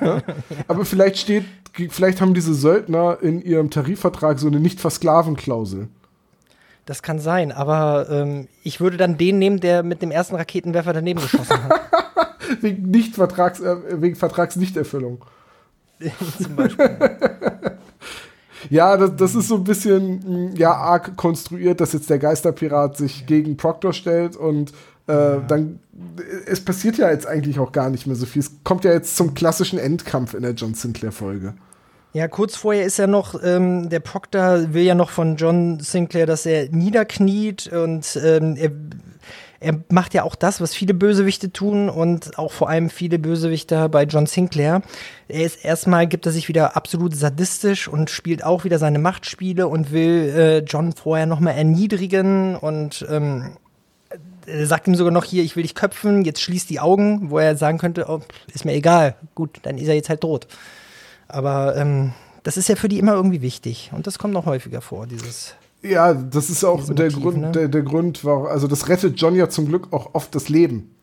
[0.00, 0.22] ja.
[0.68, 1.44] Aber vielleicht steht,
[1.90, 5.88] vielleicht haben diese Söldner in ihrem Tarifvertrag so eine Nicht-Versklaven-Klausel.
[6.90, 10.92] Das kann sein, aber ähm, ich würde dann den nehmen, der mit dem ersten Raketenwerfer
[10.92, 11.82] daneben geschossen hat.
[12.62, 15.24] wegen, nicht -Vertrags, äh, wegen Vertragsnichterfüllung.
[16.42, 16.90] Zum Beispiel.
[18.70, 23.24] ja, das, das, ist so ein bisschen ja, arg konstruiert, dass jetzt der Geisterpirat sich
[23.24, 24.72] gegen Proctor stellt und
[25.06, 25.36] äh, ja.
[25.36, 25.78] dann
[26.46, 28.40] es passiert ja jetzt eigentlich auch gar nicht mehr so viel.
[28.40, 31.54] Es kommt ja jetzt zum klassischen Endkampf in der John Sinclair-Folge.
[32.12, 36.26] Ja, kurz vorher ist ja noch, ähm, der Proctor will ja noch von John Sinclair,
[36.26, 38.72] dass er niederkniet und ähm, er
[39.62, 43.90] er macht ja auch das, was viele Bösewichte tun und auch vor allem viele Bösewichter
[43.90, 44.80] bei John Sinclair.
[45.28, 49.68] Er ist erstmal, gibt er sich wieder absolut sadistisch und spielt auch wieder seine Machtspiele
[49.68, 53.58] und will äh, John vorher nochmal erniedrigen und ähm,
[54.46, 57.38] er sagt ihm sogar noch hier, ich will dich köpfen, jetzt schließ die Augen, wo
[57.38, 58.20] er sagen könnte, oh,
[58.52, 60.46] ist mir egal, gut, dann ist er jetzt halt tot.
[61.32, 62.12] Aber ähm,
[62.42, 65.54] das ist ja für die immer irgendwie wichtig und das kommt noch häufiger vor, dieses
[65.82, 67.52] ja, das ist auch der Motiv, Grund, ne?
[67.52, 70.94] der, der Grund, warum, also das rettet John ja zum Glück auch oft das Leben.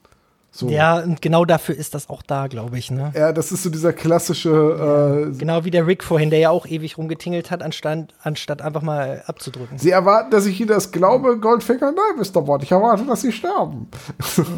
[0.51, 0.69] So.
[0.69, 2.89] Ja, und genau dafür ist das auch da, glaube ich.
[2.89, 3.11] Ne?
[3.13, 4.49] Ja, das ist so dieser klassische.
[4.49, 8.61] Ja, äh, genau wie der Rick vorhin, der ja auch ewig rumgetingelt hat, anstatt, anstatt
[8.63, 9.77] einfach mal abzudrücken.
[9.77, 11.91] Sie erwarten, dass ich Ihnen das glaube, Goldfinger?
[11.91, 12.41] Nein, Mr.
[12.41, 13.87] Bond, ich erwarte, dass Sie sterben.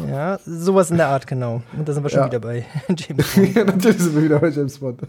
[0.08, 1.60] Ja, sowas in der Art, genau.
[1.76, 2.26] Und da sind wir schon ja.
[2.26, 3.54] wieder bei James Bond.
[3.54, 5.00] ja, natürlich sind wir wieder bei James Bond.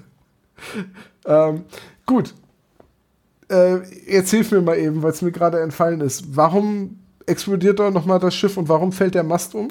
[1.26, 1.64] ähm,
[2.06, 2.34] gut,
[3.50, 6.36] äh, jetzt hilf mir mal eben, weil es mir gerade entfallen ist.
[6.36, 9.70] Warum explodiert da nochmal das Schiff und warum fällt der Mast um?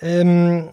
[0.00, 0.70] Ähm,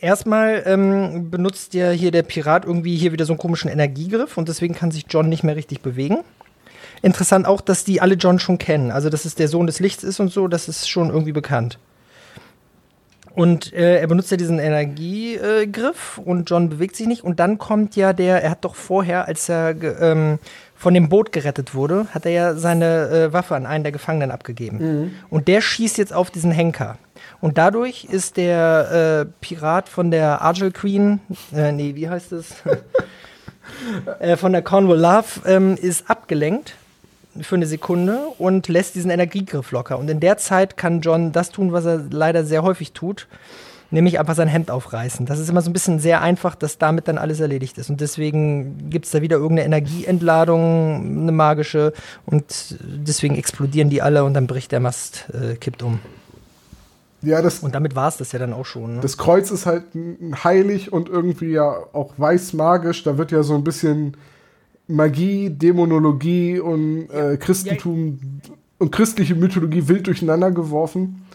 [0.00, 4.48] erstmal ähm, benutzt ja hier der Pirat irgendwie hier wieder so einen komischen Energiegriff und
[4.48, 6.18] deswegen kann sich John nicht mehr richtig bewegen.
[7.02, 8.90] Interessant auch, dass die alle John schon kennen.
[8.90, 11.78] Also, dass es der Sohn des Lichts ist und so, das ist schon irgendwie bekannt.
[13.38, 17.22] Und äh, er benutzt ja diesen Energiegriff und John bewegt sich nicht.
[17.22, 20.40] Und dann kommt ja der, er hat doch vorher, als er ähm,
[20.74, 24.32] von dem Boot gerettet wurde, hat er ja seine äh, Waffe an einen der Gefangenen
[24.32, 24.78] abgegeben.
[24.78, 25.10] Mhm.
[25.30, 26.98] Und der schießt jetzt auf diesen Henker.
[27.40, 31.20] Und dadurch ist der äh, Pirat von der Argel Queen,
[31.54, 32.56] äh, nee, wie heißt es?
[34.18, 36.74] äh, von der Cornwall Love, ähm, ist abgelenkt
[37.42, 39.98] für eine Sekunde und lässt diesen Energiegriff locker.
[39.98, 43.26] Und in der Zeit kann John das tun, was er leider sehr häufig tut,
[43.90, 45.26] nämlich einfach sein Hemd aufreißen.
[45.26, 47.90] Das ist immer so ein bisschen sehr einfach, dass damit dann alles erledigt ist.
[47.90, 51.92] Und deswegen gibt es da wieder irgendeine Energieentladung, eine magische,
[52.26, 56.00] und deswegen explodieren die alle und dann bricht der Mast, äh, kippt um.
[57.20, 58.96] Ja, das, und damit war es das ja dann auch schon.
[58.96, 59.00] Ne?
[59.00, 59.84] Das Kreuz ist halt
[60.44, 63.02] heilig und irgendwie ja auch weiß magisch.
[63.02, 64.16] Da wird ja so ein bisschen
[64.88, 68.54] Magie, Dämonologie und äh, Christentum ja.
[68.78, 71.26] und christliche Mythologie wild durcheinander geworfen.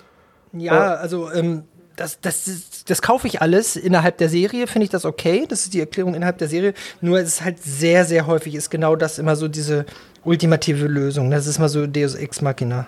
[0.52, 1.64] Ja, also ähm,
[1.96, 3.76] das, das, das, das kaufe ich alles.
[3.76, 5.46] Innerhalb der Serie finde ich das okay.
[5.48, 6.74] Das ist die Erklärung innerhalb der Serie.
[7.02, 9.86] Nur es ist halt sehr, sehr häufig ist genau das immer so diese
[10.24, 11.30] ultimative Lösung.
[11.30, 12.88] Das ist immer so Deus Ex Machina.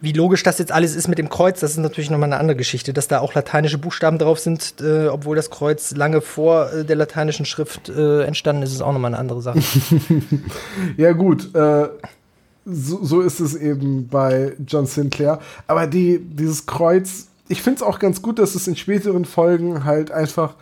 [0.00, 2.56] Wie logisch das jetzt alles ist mit dem Kreuz, das ist natürlich nochmal eine andere
[2.56, 2.92] Geschichte.
[2.92, 6.94] Dass da auch lateinische Buchstaben drauf sind, äh, obwohl das Kreuz lange vor äh, der
[6.94, 9.58] lateinischen Schrift äh, entstanden ist, ist auch nochmal eine andere Sache.
[10.96, 11.52] ja, gut.
[11.54, 11.88] Äh,
[12.64, 15.40] so, so, ist es eben bei John Sinclair.
[15.66, 19.84] Aber die, dieses Kreuz, ich finde es auch ganz gut, dass es in späteren Folgen
[19.84, 20.54] halt einfach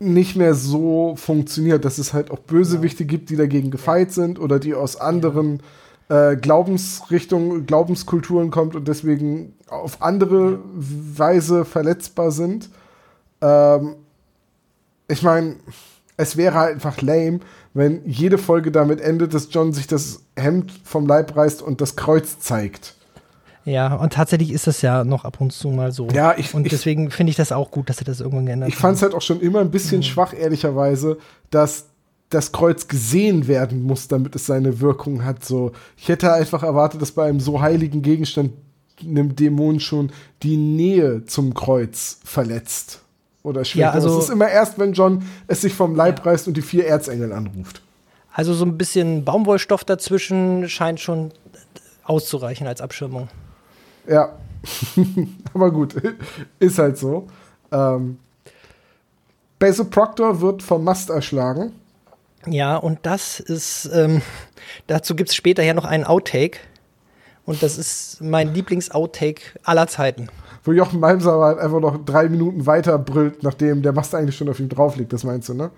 [0.00, 3.08] nicht mehr so funktioniert, dass es halt auch Bösewichte ja.
[3.08, 5.58] gibt, die dagegen gefeit sind oder die aus anderen.
[5.58, 5.64] Ja
[6.08, 12.68] äh, Glaubensrichtungen, Glaubenskulturen kommt und deswegen auf andere Weise verletzbar sind.
[13.40, 13.96] Ähm,
[15.08, 15.56] ich meine,
[16.16, 17.40] es wäre halt einfach lame,
[17.72, 21.96] wenn jede Folge damit endet, dass John sich das Hemd vom Leib reißt und das
[21.96, 22.94] Kreuz zeigt.
[23.64, 26.08] Ja, und tatsächlich ist das ja noch ab und zu mal so.
[26.08, 28.74] Ja, ich, und deswegen finde ich das auch gut, dass er das irgendwann geändert hat.
[28.74, 30.02] Ich fand es halt auch schon immer ein bisschen mhm.
[30.02, 31.16] schwach, ehrlicherweise,
[31.50, 31.86] dass
[32.30, 35.44] das Kreuz gesehen werden muss, damit es seine Wirkung hat.
[35.44, 38.52] So, ich hätte einfach erwartet, dass bei einem so heiligen Gegenstand
[39.02, 40.10] einem Dämon schon
[40.42, 43.00] die Nähe zum Kreuz verletzt.
[43.42, 43.80] oder schwächer.
[43.88, 46.30] Ja, also- es ist immer erst, wenn John es sich vom Leib Ja.
[46.30, 47.82] reißt und die vier Erzengel anruft.
[48.32, 51.30] Also so ein bisschen Baumwollstoff dazwischen scheint schon
[52.04, 53.28] auszureichen als Abschirmung.
[54.08, 54.32] Ja,
[55.54, 55.94] aber gut,
[56.58, 57.26] ist halt so.
[57.70, 58.16] Ähm,
[59.58, 61.72] Basil Proctor wird vom Mast erschlagen.
[62.46, 64.22] Ja, und das ist, ähm,
[64.86, 66.58] dazu gibt es später ja noch einen Outtake.
[67.46, 70.28] Und das ist mein Lieblings-Outtake aller Zeiten.
[70.64, 74.48] Wo Jochen Malmsauer halt einfach noch drei Minuten weiter brüllt, nachdem der Mast eigentlich schon
[74.48, 75.12] auf ihm drauf liegt.
[75.12, 75.70] Das meinst du, ne?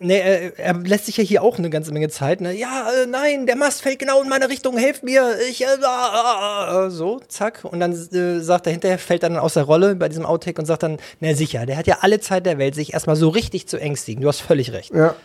[0.00, 2.40] Nee, er, er lässt sich ja hier auch eine ganze Menge Zeit.
[2.40, 2.54] Ne?
[2.54, 5.34] Ja, äh, nein, der Mast fällt genau in meine Richtung, helft mir.
[5.50, 7.64] Ich, äh, äh, so, zack.
[7.64, 10.66] Und dann äh, sagt er hinterher, fällt dann aus der Rolle bei diesem Outtake und
[10.66, 13.66] sagt dann, na sicher, der hat ja alle Zeit der Welt, sich erstmal so richtig
[13.66, 14.22] zu ängstigen.
[14.22, 14.94] Du hast völlig recht.
[14.94, 15.16] Ja.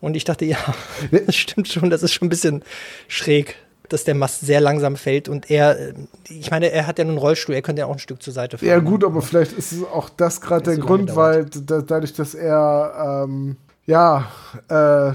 [0.00, 0.58] Und ich dachte, ja,
[1.26, 2.62] das stimmt schon, das ist schon ein bisschen
[3.08, 3.56] schräg,
[3.88, 5.94] dass der Mast sehr langsam fällt und er, äh,
[6.28, 8.32] ich meine, er hat ja nun einen Rollstuhl, er könnte ja auch ein Stück zur
[8.32, 8.68] Seite fahren.
[8.68, 12.12] Ja, gut, aber vielleicht ist es auch das gerade der so Grund, weil da, dadurch,
[12.12, 14.30] dass er, ähm, ja,
[14.68, 15.12] äh,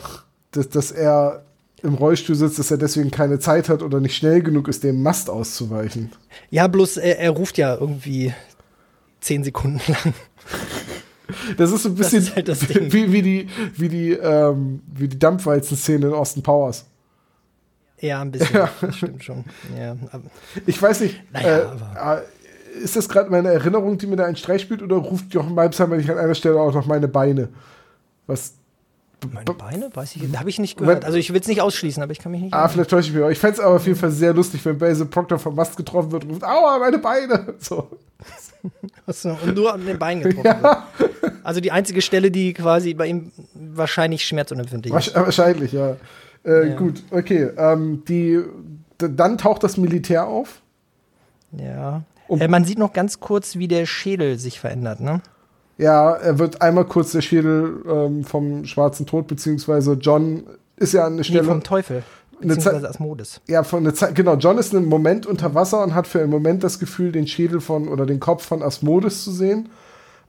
[0.51, 1.45] dass, dass er
[1.81, 5.01] im Rollstuhl sitzt, dass er deswegen keine Zeit hat oder nicht schnell genug ist, dem
[5.01, 6.11] Mast auszuweichen.
[6.49, 8.33] Ja, bloß er, er ruft ja irgendwie
[9.21, 10.13] zehn Sekunden lang.
[11.57, 16.07] Das ist so ein bisschen halt wie, wie die, wie die, ähm, wie die Dampfwalzen-Szene
[16.07, 16.85] in Austin Powers.
[17.99, 18.69] Ja, ein bisschen, Ja.
[18.81, 19.45] das stimmt schon.
[19.77, 19.95] Ja,
[20.65, 24.35] Ich weiß nicht, Naja, äh, äh, ist das gerade meine Erinnerung, die mir da einen
[24.35, 27.49] Streich spielt, oder ruft Jochen Malmsheimer nicht an einer Stelle auch noch meine Beine?
[28.27, 28.53] Was?
[29.33, 31.05] Meine Beine, weiß ich, habe ich nicht gehört.
[31.05, 32.53] Also ich will es nicht ausschließen, aber ich kann mich nicht.
[32.53, 32.71] Ah, erinnern.
[32.73, 33.23] vielleicht täusche ich mich.
[33.23, 33.29] auch.
[33.29, 36.11] Ich fände es aber auf jeden Fall sehr lustig, wenn Basil Proctor vom Mast getroffen
[36.11, 37.53] wird und ruft, aua, meine Beine.
[37.59, 37.89] So.
[39.05, 40.77] Achso, und nur an den Beinen getroffen wird.
[41.43, 45.15] Also die einzige Stelle, die quasi bei ihm wahrscheinlich schmerzunempfindlich ist.
[45.15, 45.97] Wahrsch- Wahrscheinlich, ja.
[46.43, 46.75] Äh, Ja.
[46.75, 47.49] Gut, okay.
[47.57, 48.41] Ähm, die,
[48.97, 50.61] dann taucht das Militär auf.
[51.51, 52.01] Ja.
[52.27, 55.21] Äh, man sieht noch ganz kurz, wie der Schädel sich verändert, ne?
[55.77, 60.43] Ja, er wird einmal kurz der Schädel ähm, vom schwarzen Tod, beziehungsweise John
[60.77, 61.43] ist ja an eine Nee, Stelle.
[61.43, 62.03] vom Teufel.
[62.41, 63.41] Eine Zeit- Beziehungsweise Asmodes.
[63.47, 66.29] ja, von eine Zeit, genau, John ist einen Moment unter Wasser und hat für einen
[66.29, 69.69] Moment das Gefühl, den Schädel von oder den Kopf von Asmodes zu sehen.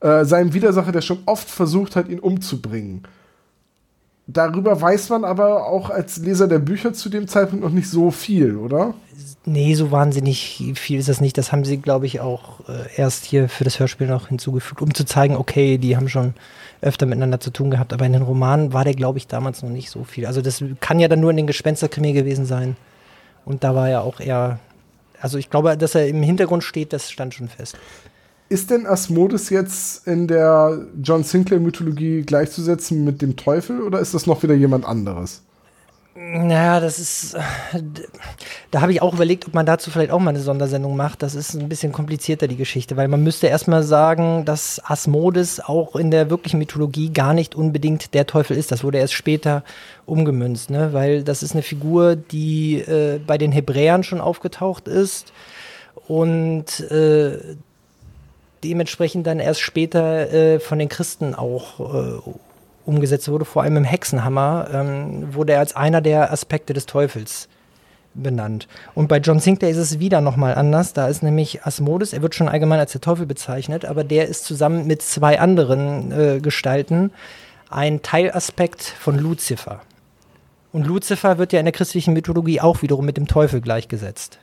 [0.01, 3.03] Äh, seinem Widersacher, der schon oft versucht hat, ihn umzubringen.
[4.29, 8.11] Darüber weiß man aber auch als Leser der Bücher zu dem Zeitpunkt noch nicht so
[8.11, 8.95] viel, oder?
[9.45, 11.39] Nee, so wahnsinnig viel ist das nicht.
[11.39, 14.93] Das haben sie, glaube ich, auch äh, erst hier für das Hörspiel noch hinzugefügt, um
[14.93, 16.35] zu zeigen, okay, die haben schon
[16.81, 17.93] öfter miteinander zu tun gehabt.
[17.93, 20.27] Aber in den Romanen war der, glaube ich, damals noch nicht so viel.
[20.27, 22.77] Also das kann ja dann nur in den Gespensterkrimi gewesen sein.
[23.45, 24.59] Und da war ja auch eher,
[25.21, 27.79] also ich glaube, dass er im Hintergrund steht, das stand schon fest.
[28.49, 34.27] Ist denn Asmodes jetzt in der John Sinclair-Mythologie gleichzusetzen mit dem Teufel oder ist das
[34.27, 35.43] noch wieder jemand anderes?
[36.19, 37.37] Naja, das ist.
[38.71, 41.23] Da habe ich auch überlegt, ob man dazu vielleicht auch mal eine Sondersendung macht.
[41.23, 45.95] Das ist ein bisschen komplizierter, die Geschichte, weil man müsste erstmal sagen, dass Asmodes auch
[45.95, 48.73] in der wirklichen Mythologie gar nicht unbedingt der Teufel ist.
[48.73, 49.63] Das wurde erst später
[50.07, 50.93] umgemünzt, ne?
[50.93, 55.33] weil das ist eine Figur, die äh, bei den Hebräern schon aufgetaucht ist
[56.07, 57.57] und äh,
[58.65, 62.31] dementsprechend dann erst später äh, von den Christen auch äh,
[62.85, 67.49] umgesetzt wurde, vor allem im Hexenhammer, ähm, wurde er als einer der Aspekte des Teufels
[68.15, 68.67] benannt.
[68.95, 70.93] Und bei John Sinclair ist es wieder nochmal anders.
[70.93, 74.45] Da ist nämlich Asmodes, er wird schon allgemein als der Teufel bezeichnet, aber der ist
[74.45, 77.13] zusammen mit zwei anderen äh, Gestalten
[77.69, 79.83] ein Teilaspekt von Luzifer.
[80.73, 84.39] Und Luzifer wird ja in der christlichen Mythologie auch wiederum mit dem Teufel gleichgesetzt.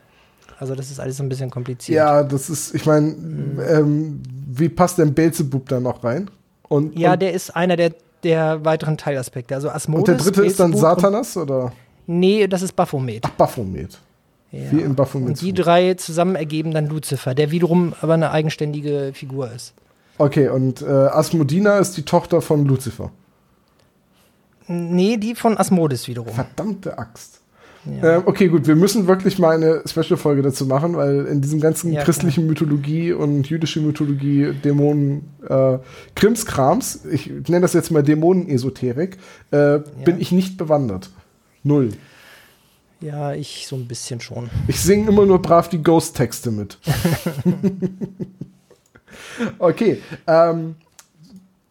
[0.59, 1.97] Also das ist alles so ein bisschen kompliziert.
[1.97, 3.09] Ja, das ist, ich meine,
[3.69, 6.29] ähm, wie passt denn Beelzebub da noch rein?
[6.67, 7.93] Und, Ja, und, der ist einer der,
[8.23, 9.55] der weiteren Teilaspekte.
[9.55, 10.01] Also Asmodes.
[10.01, 11.71] und der dritte ist dann Beelzebub Satanas oder?
[12.05, 13.23] Nee, das ist Baphomet.
[13.25, 13.99] Ach, Baphomet.
[14.51, 14.71] Ja.
[14.71, 15.29] Wie in Baphomet.
[15.29, 19.73] Und die drei zusammen ergeben dann Luzifer, der wiederum aber eine eigenständige Figur ist.
[20.17, 23.11] Okay, und äh, Asmodina ist die Tochter von Lucifer.
[24.67, 26.33] Nee, die von Asmodes wiederum.
[26.33, 27.41] Verdammte Axt.
[27.85, 28.17] Ja.
[28.17, 31.91] Ähm, okay, gut, wir müssen wirklich mal eine Special-Folge dazu machen, weil in diesem ganzen
[31.91, 35.79] Ja, christlichen Mythologie und jüdische Mythologie, Dämonen, äh,
[36.15, 39.17] Krimskrams, ich nenne das jetzt mal Dämonenesoterik,
[39.51, 41.09] äh, bin ich nicht bewandert.
[41.63, 41.89] Null.
[43.01, 44.49] ja, ich so ein bisschen schon.
[44.69, 46.77] Ich singe immer nur brav die Ghost-Texte mit.
[49.59, 50.75] okay, ähm,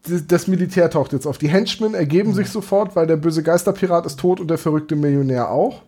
[0.07, 1.39] das- das Militär taucht jetzt auf.
[1.39, 5.51] Die Henchmen ergeben sich sofort, weil der böse Geisterpirat ist tot und der verrückte Millionär
[5.51, 5.83] auch.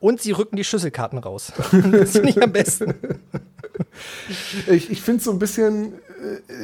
[0.00, 1.52] Und sie rücken die Schlüsselkarten raus.
[1.92, 2.94] das finde ich am besten.
[4.66, 5.94] Ich, ich finde es so ein bisschen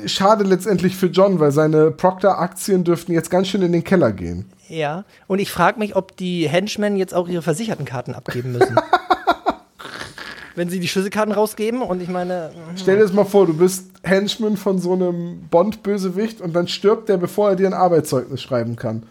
[0.02, 4.12] äh, schade letztendlich für John, weil seine Proctor-Aktien dürften jetzt ganz schön in den Keller
[4.12, 4.44] gehen.
[4.68, 5.04] Ja.
[5.26, 8.76] Und ich frage mich, ob die Henchmen jetzt auch ihre versicherten Karten abgeben müssen.
[10.56, 12.50] wenn sie die Schlüsselkarten rausgeben und ich meine.
[12.76, 17.08] Stell dir das mal vor, du bist Henchman von so einem Bond-Bösewicht und dann stirbt
[17.08, 19.04] der, bevor er dir ein Arbeitszeugnis schreiben kann.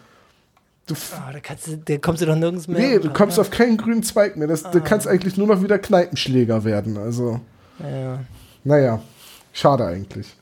[0.87, 2.79] Du oh, da, kannst du, da kommst du doch nirgends mehr.
[2.79, 4.47] Nee, du kommst auf keinen grünen Zweig mehr.
[4.47, 4.71] Das, ah.
[4.71, 6.97] Du kannst eigentlich nur noch wieder Kneipenschläger werden.
[6.97, 7.39] Also.
[7.79, 8.19] Ja.
[8.63, 9.01] Naja,
[9.51, 10.35] schade eigentlich.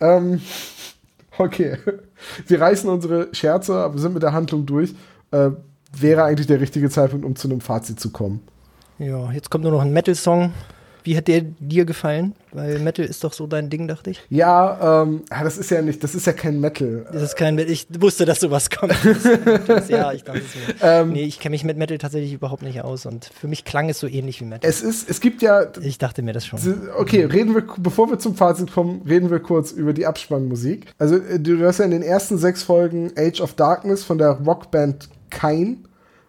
[0.00, 0.40] Ähm,
[1.36, 1.76] okay.
[2.46, 4.94] Wir reißen unsere Scherze, aber sind mit der Handlung durch.
[5.30, 5.50] Äh,
[5.92, 8.42] wäre eigentlich der richtige Zeitpunkt, um zu einem Fazit zu kommen.
[8.98, 10.52] Ja, jetzt kommt nur noch ein Metal-Song.
[11.04, 12.34] Wie hat der dir gefallen?
[12.52, 14.20] Weil Metal ist doch so dein Ding, dachte ich.
[14.28, 17.06] Ja, ähm, das ist ja nicht, das ist ja kein Metal.
[17.12, 17.70] Das ist kein Metal.
[17.70, 18.94] Ich wusste, dass sowas kommt.
[19.66, 22.82] Das, ja, ich dachte es ähm, Nee, ich kenne mich mit Metal tatsächlich überhaupt nicht
[22.82, 24.68] aus und für mich klang es so ähnlich wie Metal.
[24.68, 25.66] Es ist, es gibt ja.
[25.80, 26.58] Ich dachte mir das schon.
[26.96, 30.92] Okay, reden wir, bevor wir zum Fazit kommen, reden wir kurz über die Abspannmusik.
[30.98, 34.30] Also, äh, du hast ja in den ersten sechs Folgen Age of Darkness von der
[34.30, 35.86] Rockband Kein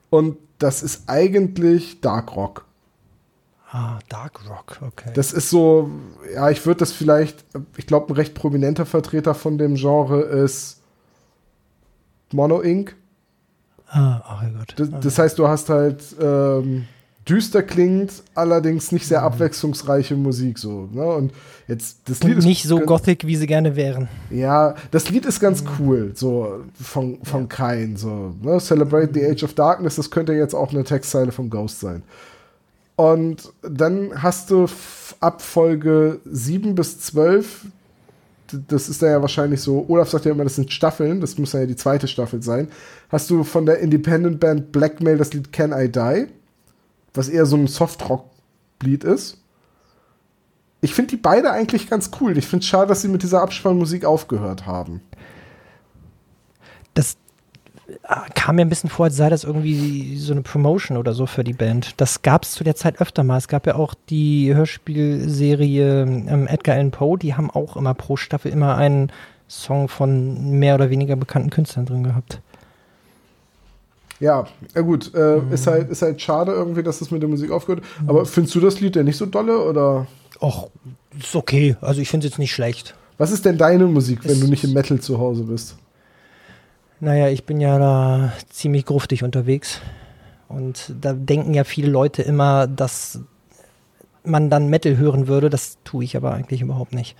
[0.09, 2.65] und das ist eigentlich Dark Rock.
[3.73, 5.11] Ah, Dark Rock, okay.
[5.13, 5.89] Das ist so,
[6.33, 7.45] ja, ich würde das vielleicht,
[7.77, 10.81] ich glaube, ein recht prominenter Vertreter von dem Genre ist
[12.33, 12.95] Mono Inc.
[13.87, 14.73] Ah, ach Gott.
[14.75, 16.85] Das, das heißt, du hast halt ähm,
[17.27, 19.27] düster klingt, allerdings nicht sehr mhm.
[19.27, 20.89] abwechslungsreiche Musik so.
[20.91, 21.05] Ne?
[21.05, 21.33] Und
[21.69, 24.09] jetzt das Lied Und nicht so gothic, wie sie gerne wären.
[24.29, 25.69] Ja, das Lied ist ganz mhm.
[25.79, 27.47] cool, so von, von ja.
[27.47, 27.95] Kain.
[27.95, 28.59] So, ne?
[28.59, 32.03] Celebrate the Age of Darkness, das könnte jetzt auch eine Textzeile vom Ghost sein.
[33.01, 34.67] Und dann hast du
[35.21, 37.65] ab Folge 7 bis 12,
[38.67, 41.53] das ist da ja wahrscheinlich so, Olaf sagt ja immer, das sind Staffeln, das muss
[41.53, 42.67] ja die zweite Staffel sein,
[43.09, 46.27] hast du von der Independent Band Blackmail das Lied Can I Die,
[47.15, 49.39] was eher so ein Softrock-Lied ist.
[50.81, 52.37] Ich finde die beide eigentlich ganz cool.
[52.37, 55.01] Ich finde es schade, dass sie mit dieser Abspannmusik aufgehört haben.
[56.93, 57.17] Das
[58.35, 61.43] kam mir ein bisschen vor, als sei das irgendwie so eine Promotion oder so für
[61.43, 61.93] die Band.
[61.97, 63.37] Das gab es zu der Zeit öfter mal.
[63.37, 68.17] Es gab ja auch die Hörspielserie ähm, Edgar Allan Poe, die haben auch immer pro
[68.17, 69.11] Staffel immer einen
[69.47, 72.39] Song von mehr oder weniger bekannten Künstlern drin gehabt.
[74.19, 75.51] Ja, ja gut, äh, mhm.
[75.51, 77.83] ist, halt, ist halt schade irgendwie, dass das mit der Musik aufgehört.
[78.01, 78.09] Mhm.
[78.09, 80.07] Aber findest du das Lied denn nicht so dolle oder?
[80.39, 80.69] Och,
[81.19, 81.75] ist okay.
[81.81, 82.95] Also ich finde es jetzt nicht schlecht.
[83.17, 85.75] Was ist denn deine Musik, wenn es du nicht im Metal zu Hause bist?
[87.01, 89.81] Naja, ich bin ja da ziemlich gruftig unterwegs.
[90.47, 93.19] Und da denken ja viele Leute immer, dass
[94.23, 95.49] man dann Metal hören würde.
[95.49, 97.15] Das tue ich aber eigentlich überhaupt nicht.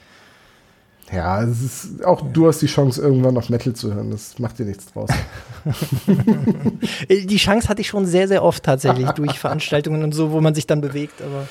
[1.11, 2.29] Ja, es ist, auch ja.
[2.31, 4.11] du hast die Chance, irgendwann noch Metal zu hören.
[4.11, 5.09] Das macht dir nichts draus.
[7.09, 10.53] die Chance hatte ich schon sehr, sehr oft tatsächlich durch Veranstaltungen und so, wo man
[10.53, 11.21] sich dann bewegt.
[11.23, 11.47] Aber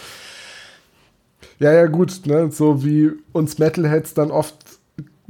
[1.59, 2.51] ja, ja, gut, ne?
[2.53, 4.57] so wie uns Metalheads dann oft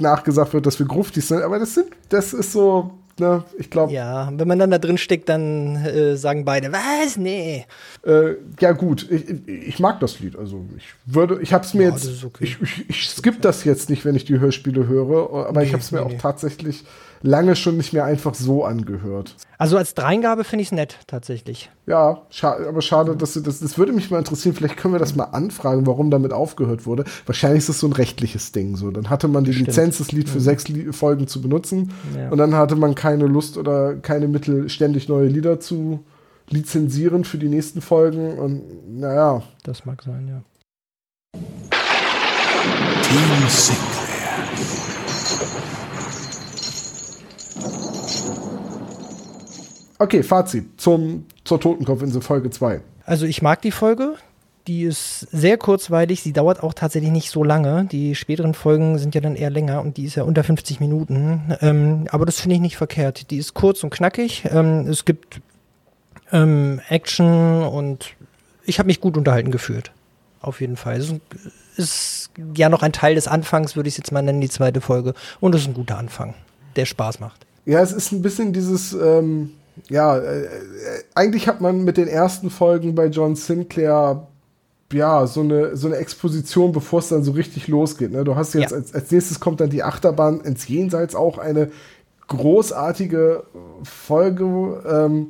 [0.01, 3.93] nachgesagt wird, dass wir gruftig sind, aber das sind, das ist so, ne, ich glaube.
[3.93, 7.17] Ja, wenn man dann da drin steckt, dann äh, sagen beide, was?
[7.17, 7.65] Nee.
[8.05, 10.35] Äh, ja, gut, ich, ich, mag das Lied.
[10.35, 12.43] Also ich würde, ich hab's mir ja, jetzt, okay.
[12.43, 15.73] ich, ich, ich skipp das jetzt nicht, wenn ich die Hörspiele höre, aber nee, ich
[15.73, 16.83] hab's mir nee, auch tatsächlich
[17.21, 19.35] lange schon nicht mehr einfach so angehört.
[19.57, 21.69] Also als Dreingabe finde ich es nett, tatsächlich.
[21.85, 24.55] Ja, scha aber schade, dass du das, das würde mich mal interessieren.
[24.55, 27.03] Vielleicht können wir das mal anfragen, warum damit aufgehört wurde.
[27.25, 28.75] Wahrscheinlich ist das so ein rechtliches Ding.
[28.75, 29.67] So, dann hatte man die Stimmt.
[29.67, 30.43] Lizenz, das Lied für mhm.
[30.43, 32.29] sechs Li Folgen zu benutzen, ja.
[32.29, 36.03] und dann hatte man keine Lust oder keine Mittel, ständig neue Lieder zu
[36.49, 38.37] lizenzieren für die nächsten Folgen.
[38.37, 39.43] Und naja.
[39.63, 40.41] Das mag sein, ja.
[43.01, 44.00] Team Sinclair.
[50.01, 52.81] Okay, Fazit zum, zur Totenkopfinsel Folge 2.
[53.05, 54.15] Also ich mag die Folge.
[54.65, 56.23] Die ist sehr kurzweilig.
[56.23, 57.85] Sie dauert auch tatsächlich nicht so lange.
[57.85, 61.55] Die späteren Folgen sind ja dann eher länger und die ist ja unter 50 Minuten.
[61.61, 63.29] Ähm, aber das finde ich nicht verkehrt.
[63.29, 64.43] Die ist kurz und knackig.
[64.49, 65.39] Ähm, es gibt
[66.31, 68.15] ähm, Action und
[68.65, 69.91] ich habe mich gut unterhalten gefühlt.
[70.41, 70.97] Auf jeden Fall.
[70.97, 71.13] Es
[71.77, 74.81] ist ja noch ein Teil des Anfangs, würde ich es jetzt mal nennen, die zweite
[74.81, 75.13] Folge.
[75.39, 76.33] Und es ist ein guter Anfang,
[76.75, 77.45] der Spaß macht.
[77.65, 79.51] Ja, es ist ein bisschen dieses ähm,
[79.89, 80.49] ja, äh, äh,
[81.15, 84.27] eigentlich hat man mit den ersten Folgen bei John Sinclair
[84.93, 88.11] ja, so eine, so eine Exposition, bevor es dann so richtig losgeht.
[88.11, 88.23] Ne?
[88.23, 88.77] Du hast jetzt, ja.
[88.77, 91.71] als, als nächstes kommt dann die Achterbahn ins Jenseits, auch eine
[92.27, 93.43] großartige
[93.83, 94.83] Folge.
[94.87, 95.27] Ähm,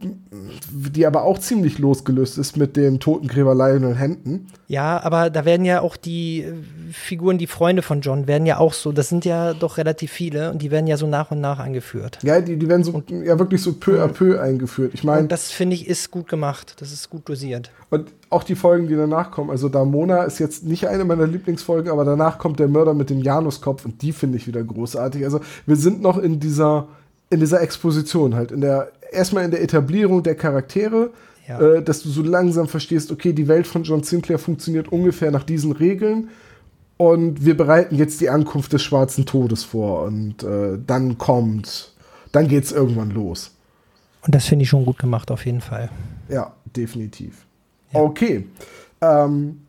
[0.00, 4.46] die aber auch ziemlich losgelöst ist mit dem Totengräber Lionel Hampton.
[4.68, 6.54] Ja, aber da werden ja auch die äh,
[6.92, 10.52] Figuren, die Freunde von John, werden ja auch so, das sind ja doch relativ viele
[10.52, 12.18] und die werden ja so nach und nach eingeführt.
[12.22, 14.92] Ja, die, die werden so, und, ja wirklich so peu à peu eingeführt.
[14.94, 15.26] Ich meine.
[15.26, 17.72] das finde ich ist gut gemacht, das ist gut dosiert.
[17.90, 19.50] Und auch die Folgen, die danach kommen.
[19.50, 23.20] Also Damona ist jetzt nicht eine meiner Lieblingsfolgen, aber danach kommt der Mörder mit dem
[23.20, 25.24] Januskopf und die finde ich wieder großartig.
[25.24, 26.86] Also wir sind noch in dieser
[27.30, 31.10] in dieser Exposition halt, in der erstmal in der Etablierung der Charaktere,
[31.48, 31.60] ja.
[31.60, 35.44] äh, dass du so langsam verstehst, okay, die Welt von John Sinclair funktioniert ungefähr nach
[35.44, 36.28] diesen Regeln
[36.96, 41.92] und wir bereiten jetzt die Ankunft des schwarzen Todes vor und äh, dann kommt,
[42.32, 43.52] dann geht's irgendwann los.
[44.26, 45.90] Und das finde ich schon gut gemacht, auf jeden Fall.
[46.28, 47.46] Ja, definitiv.
[47.92, 48.00] Ja.
[48.00, 48.46] Okay.
[49.00, 49.60] Ähm,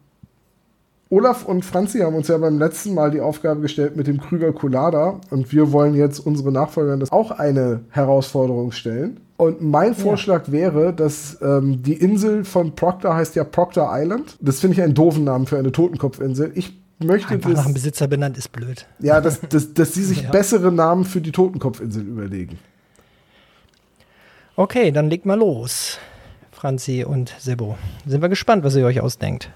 [1.11, 4.51] Olaf und Franzi haben uns ja beim letzten Mal die Aufgabe gestellt mit dem Krüger
[4.51, 9.19] Colada und wir wollen jetzt unsere Nachfolger auch eine Herausforderung stellen.
[9.39, 10.51] Und mein Vorschlag ja.
[10.51, 14.35] wäre, dass ähm, die Insel von Proctor heißt ja Proctor Island.
[14.41, 16.51] Das finde ich einen doofen Namen für eine Totenkopfinsel.
[16.55, 18.85] Ich möchte Einfach das, nach dem Besitzer benannt ist blöd.
[18.99, 20.29] Ja, dass, dass, dass sie sich ja.
[20.29, 22.59] bessere Namen für die Totenkopfinsel überlegen.
[24.57, 25.99] Okay, dann legt mal los,
[26.51, 27.77] Franzi und Sebo.
[28.05, 29.49] Sind wir gespannt, was ihr euch ausdenkt.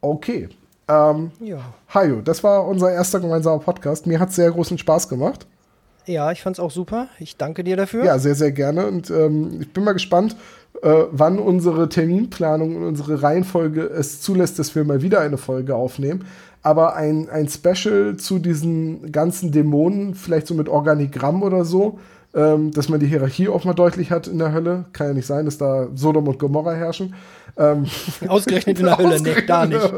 [0.00, 0.48] Okay.
[0.88, 1.60] Ähm, ja.
[1.94, 4.08] Hajo, das war unser erster gemeinsamer Podcast.
[4.08, 5.46] Mir hat es sehr großen Spaß gemacht.
[6.06, 7.08] Ja, ich fand es auch super.
[7.18, 8.04] Ich danke dir dafür.
[8.04, 8.86] Ja, sehr, sehr gerne.
[8.86, 10.36] Und ähm, ich bin mal gespannt,
[10.82, 15.74] äh, wann unsere Terminplanung und unsere Reihenfolge es zulässt, dass wir mal wieder eine Folge
[15.74, 16.24] aufnehmen.
[16.62, 21.98] Aber ein, ein Special zu diesen ganzen Dämonen, vielleicht so mit Organigramm oder so,
[22.34, 24.86] ähm, dass man die Hierarchie auch mal deutlich hat in der Hölle.
[24.92, 27.14] Kann ja nicht sein, dass da Sodom und Gomorra herrschen.
[27.56, 27.86] Ähm,
[28.26, 29.92] ausgerechnet in der Hölle, nee, da nicht.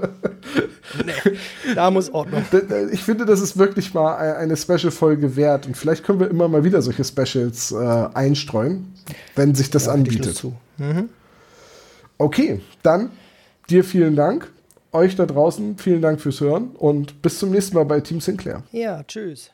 [1.04, 2.44] Nee, da muss Ordnung.
[2.92, 5.66] Ich finde, das ist wirklich mal eine Special-Folge wert.
[5.66, 8.92] Und vielleicht können wir immer mal wieder solche Specials äh, einstreuen,
[9.34, 10.44] wenn sich das ja, anbietet.
[10.78, 11.08] Mhm.
[12.18, 13.10] Okay, dann
[13.70, 14.50] dir vielen Dank.
[14.92, 18.62] Euch da draußen vielen Dank fürs Hören und bis zum nächsten Mal bei Team Sinclair.
[18.70, 19.50] Ja, tschüss.